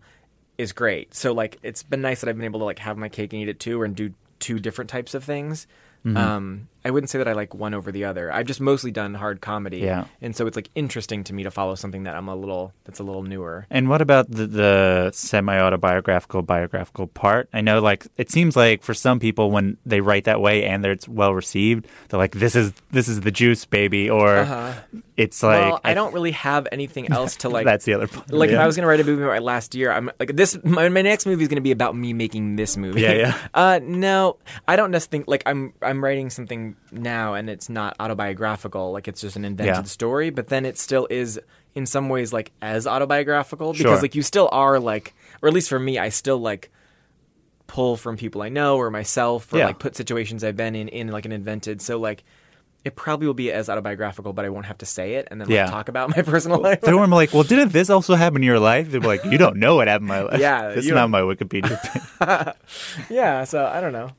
[0.58, 1.14] is great.
[1.16, 3.41] So like it's been nice that I've been able to like have my cake and
[3.41, 5.68] eat it too, and do two different types of things.
[6.06, 6.18] Mm-hmm.
[6.18, 8.32] Um, I wouldn't say that I like one over the other.
[8.32, 10.06] I've just mostly done hard comedy, Yeah.
[10.22, 13.00] and so it's like interesting to me to follow something that I'm a little that's
[13.00, 13.66] a little newer.
[13.70, 17.50] And what about the, the semi autobiographical biographical part?
[17.54, 20.86] I know, like, it seems like for some people, when they write that way and
[20.86, 24.38] it's well received, they're like, "This is this is the juice, baby," or
[25.18, 25.70] it's like, Uh-huh.
[25.72, 27.66] well, I don't really have anything else to like.
[27.72, 28.32] that's the other part.
[28.32, 30.58] like if I was gonna write a movie about last year, I'm like this.
[30.64, 33.02] My, my next movie is gonna be about me making this movie.
[33.02, 33.38] Yeah, yeah.
[33.54, 37.95] Uh, no, I don't just think like I'm I'm writing something now, and it's not
[37.99, 38.91] autobiographical.
[38.91, 39.84] Like it's just an invented Yeah.
[39.84, 41.39] story, but then it still is
[41.76, 44.01] in some ways like as autobiographical because Sure.
[44.01, 46.69] like you still are like, or at least for me, I still like
[47.67, 49.67] pull from people I know or myself or Yeah.
[49.67, 51.82] like put situations I've been in in like an invented.
[51.82, 52.24] So like.
[52.86, 55.47] It probably will be as autobiographical, but I won't have to say it and then
[55.47, 55.67] like, Yeah.
[55.67, 56.82] talk about my personal life.
[56.82, 59.55] They were like, "Well, didn't this also happen in your life?" They're like, "You don't
[59.55, 60.41] know what happened in my life.
[60.41, 61.80] Yeah, this is not my Wikipedia
[63.09, 64.09] yeah, so I don't know.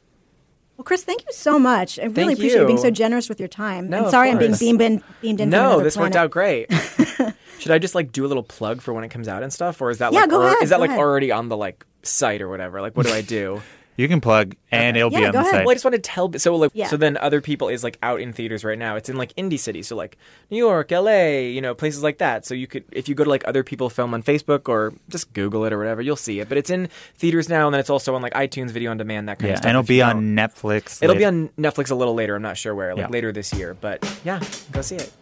[0.76, 1.98] Well, Chris, thank you so much.
[1.98, 3.88] I really Thank appreciate you being so generous with your time.
[3.88, 6.72] No, I'm sorry I'm being beamed in, beamed in No, this worked out great.
[7.60, 9.80] Should I just like do a little plug for when it comes out and stuff,
[9.80, 11.00] or is that Yeah, like go or- ahead, is that like ahead.
[11.00, 12.80] already on the like site or whatever?
[12.80, 13.62] Like, what do I do?
[13.96, 15.50] You can plug, and it'll be Yeah, on go the ahead.
[15.52, 15.64] site.
[15.66, 16.32] well, I just want to tell.
[16.34, 16.88] So like, Yeah.
[16.88, 18.96] so then other people is like out in theaters right now.
[18.96, 20.16] It's in like indie cities, so like
[20.50, 22.44] New York, L.A., you know, places like that.
[22.44, 25.32] So you could, if you go to like other people film on Facebook or just
[25.32, 26.48] Google it or whatever, you'll see it.
[26.48, 29.28] But it's in theaters now, and then it's also on like iTunes Video on Demand,
[29.28, 29.66] that kind yeah, of stuff.
[29.68, 30.16] and it'll if you be don't.
[30.16, 31.02] on Netflix.
[31.02, 31.28] It'll be later.
[31.36, 32.34] on Netflix a little later.
[32.34, 33.08] I'm not sure where, like Yeah.
[33.10, 33.74] later this year.
[33.80, 34.40] But yeah,
[34.72, 35.12] go see it.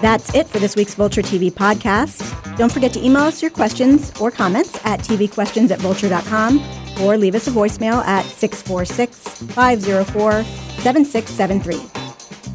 [0.00, 2.56] That's it for this week's Vulture TV podcast.
[2.56, 6.62] Don't forget to email us your questions or comments at tvquestions at vulture.com
[7.02, 9.18] or leave us a voicemail at 646
[9.54, 10.42] 504
[10.82, 11.76] 7673.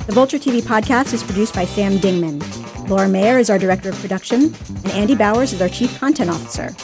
[0.05, 2.89] The Vulture TV podcast is produced by Sam Dingman.
[2.89, 6.75] Laura Mayer is our director of production, and Andy Bowers is our chief content officer.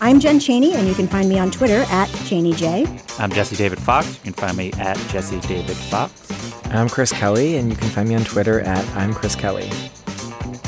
[0.00, 3.18] I'm Jen Chaney, and you can find me on Twitter at ChaneyJ.
[3.20, 4.16] I'm Jesse David Fox.
[4.16, 6.12] You can find me at Jesse David Fox.
[6.66, 9.68] I'm Chris Kelly, and you can find me on Twitter at I'm Chris Kelly.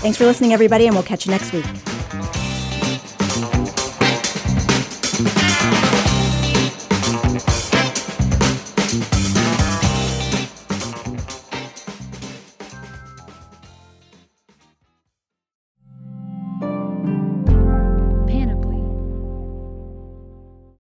[0.01, 1.65] Thanks for listening, everybody, and we'll catch you next week.